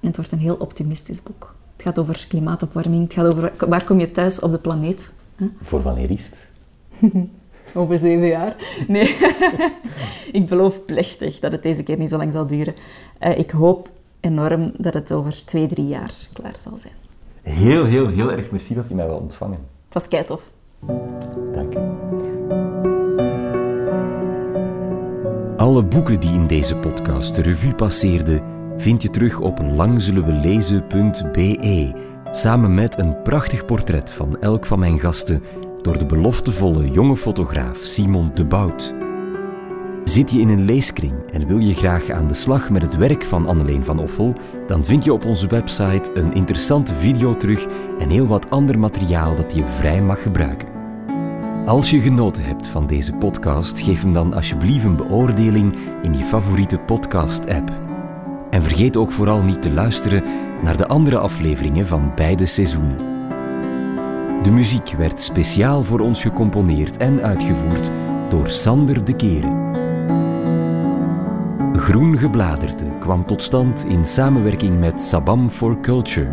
En 0.00 0.06
het 0.06 0.16
wordt 0.16 0.32
een 0.32 0.38
heel 0.38 0.54
optimistisch 0.54 1.22
boek. 1.22 1.54
Het 1.76 1.82
gaat 1.82 1.98
over 1.98 2.26
klimaatopwarming, 2.28 3.02
het 3.02 3.12
gaat 3.12 3.34
over 3.34 3.52
waar 3.68 3.84
kom 3.84 4.00
je 4.00 4.12
thuis 4.12 4.40
op 4.40 4.50
de 4.50 4.58
planeet. 4.58 5.10
Voor 5.62 5.82
wanneer 5.82 6.10
is 6.10 6.24
het? 6.24 6.36
Over 7.74 7.98
zeven 7.98 8.26
jaar. 8.26 8.56
Nee, 8.88 9.16
ik 10.32 10.46
beloof 10.46 10.84
plechtig 10.84 11.38
dat 11.38 11.52
het 11.52 11.62
deze 11.62 11.82
keer 11.82 11.98
niet 11.98 12.10
zo 12.10 12.16
lang 12.16 12.32
zal 12.32 12.46
duren. 12.46 12.74
Uh, 13.20 13.38
ik 13.38 13.50
hoop 13.50 13.90
enorm 14.20 14.72
dat 14.76 14.94
het 14.94 15.12
over 15.12 15.44
twee, 15.44 15.66
drie 15.66 15.86
jaar 15.86 16.14
klaar 16.32 16.56
zal 16.60 16.78
zijn. 16.78 16.94
Heel, 17.42 17.84
heel, 17.84 18.08
heel 18.08 18.32
erg 18.32 18.50
merci 18.50 18.74
dat 18.74 18.88
je 18.88 18.94
mij 18.94 19.06
wil 19.06 19.16
ontvangen. 19.16 19.58
Het 19.84 19.94
was 19.94 20.08
keitof. 20.08 20.42
Dank 21.52 21.74
u. 21.74 21.78
Alle 25.56 25.84
boeken 25.84 26.20
die 26.20 26.30
in 26.30 26.46
deze 26.46 26.76
podcast 26.76 27.34
de 27.34 27.42
revue 27.42 27.74
passeerden, 27.74 28.42
vind 28.76 29.02
je 29.02 29.10
terug 29.10 29.40
op 29.40 29.58
langzullenwelezen.be, 29.76 31.92
samen 32.30 32.74
met 32.74 32.98
een 32.98 33.22
prachtig 33.22 33.64
portret 33.64 34.12
van 34.12 34.40
elk 34.40 34.66
van 34.66 34.78
mijn 34.78 34.98
gasten 34.98 35.42
door 35.82 35.98
de 35.98 36.06
beloftevolle 36.06 36.90
jonge 36.90 37.16
fotograaf 37.16 37.78
Simon 37.82 38.30
de 38.34 38.44
Bout. 38.44 38.94
Zit 40.04 40.30
je 40.30 40.38
in 40.40 40.48
een 40.48 40.64
leeskring 40.64 41.14
en 41.32 41.46
wil 41.46 41.58
je 41.58 41.74
graag 41.74 42.10
aan 42.10 42.28
de 42.28 42.34
slag 42.34 42.70
met 42.70 42.82
het 42.82 42.96
werk 42.96 43.22
van 43.22 43.46
Anneleen 43.46 43.84
van 43.84 43.98
Offel, 43.98 44.34
dan 44.66 44.84
vind 44.84 45.04
je 45.04 45.12
op 45.12 45.24
onze 45.24 45.46
website 45.46 46.10
een 46.14 46.32
interessante 46.32 46.94
video 46.94 47.36
terug 47.36 47.66
en 47.98 48.10
heel 48.10 48.26
wat 48.26 48.50
ander 48.50 48.78
materiaal 48.78 49.36
dat 49.36 49.54
je 49.54 49.64
vrij 49.64 50.02
mag 50.02 50.22
gebruiken. 50.22 50.68
Als 51.66 51.90
je 51.90 52.00
genoten 52.00 52.44
hebt 52.44 52.66
van 52.66 52.86
deze 52.86 53.12
podcast, 53.12 53.80
geef 53.80 54.02
hem 54.02 54.12
dan 54.12 54.34
alsjeblieft 54.34 54.84
een 54.84 54.96
beoordeling 54.96 55.76
in 56.02 56.12
je 56.12 56.24
favoriete 56.24 56.78
podcast-app. 56.78 57.72
En 58.50 58.62
vergeet 58.62 58.96
ook 58.96 59.12
vooral 59.12 59.42
niet 59.42 59.62
te 59.62 59.72
luisteren 59.72 60.24
naar 60.62 60.76
de 60.76 60.86
andere 60.86 61.18
afleveringen 61.18 61.86
van 61.86 62.12
beide 62.14 62.46
seizoenen. 62.46 63.09
De 64.42 64.50
muziek 64.50 64.90
werd 64.90 65.20
speciaal 65.20 65.82
voor 65.82 66.00
ons 66.00 66.22
gecomponeerd 66.22 66.96
en 66.96 67.22
uitgevoerd 67.22 67.90
door 68.28 68.48
Sander 68.48 69.04
de 69.04 69.16
Keren. 69.16 69.68
Groen 71.72 72.18
Gebladerte 72.18 72.84
kwam 73.00 73.26
tot 73.26 73.42
stand 73.42 73.84
in 73.84 74.06
samenwerking 74.06 74.78
met 74.78 75.02
Sabam 75.02 75.50
for 75.50 75.80
Culture. 75.80 76.30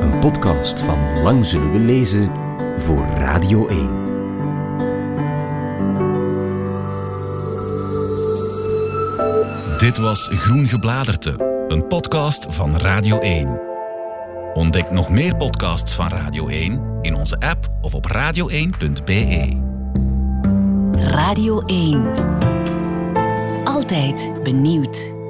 Een 0.00 0.18
podcast 0.20 0.80
van 0.80 1.22
Lang 1.22 1.46
zullen 1.46 1.72
we 1.72 1.78
lezen 1.78 2.30
voor 2.76 3.04
Radio 3.04 3.66
1. 3.66 4.00
Dit 9.78 9.98
was 9.98 10.28
Groen 10.32 10.66
Gebladerte 10.66 11.51
een 11.72 11.86
podcast 11.86 12.46
van 12.48 12.76
Radio 12.76 13.20
1. 13.20 13.60
Ontdek 14.54 14.90
nog 14.90 15.10
meer 15.10 15.36
podcasts 15.36 15.94
van 15.94 16.08
Radio 16.08 16.48
1 16.48 16.98
in 17.02 17.14
onze 17.14 17.36
app 17.38 17.68
of 17.80 17.94
op 17.94 18.06
radio1.be. 18.12 19.56
Radio 20.98 21.60
1. 21.60 22.14
Altijd 23.64 24.32
benieuwd. 24.42 25.21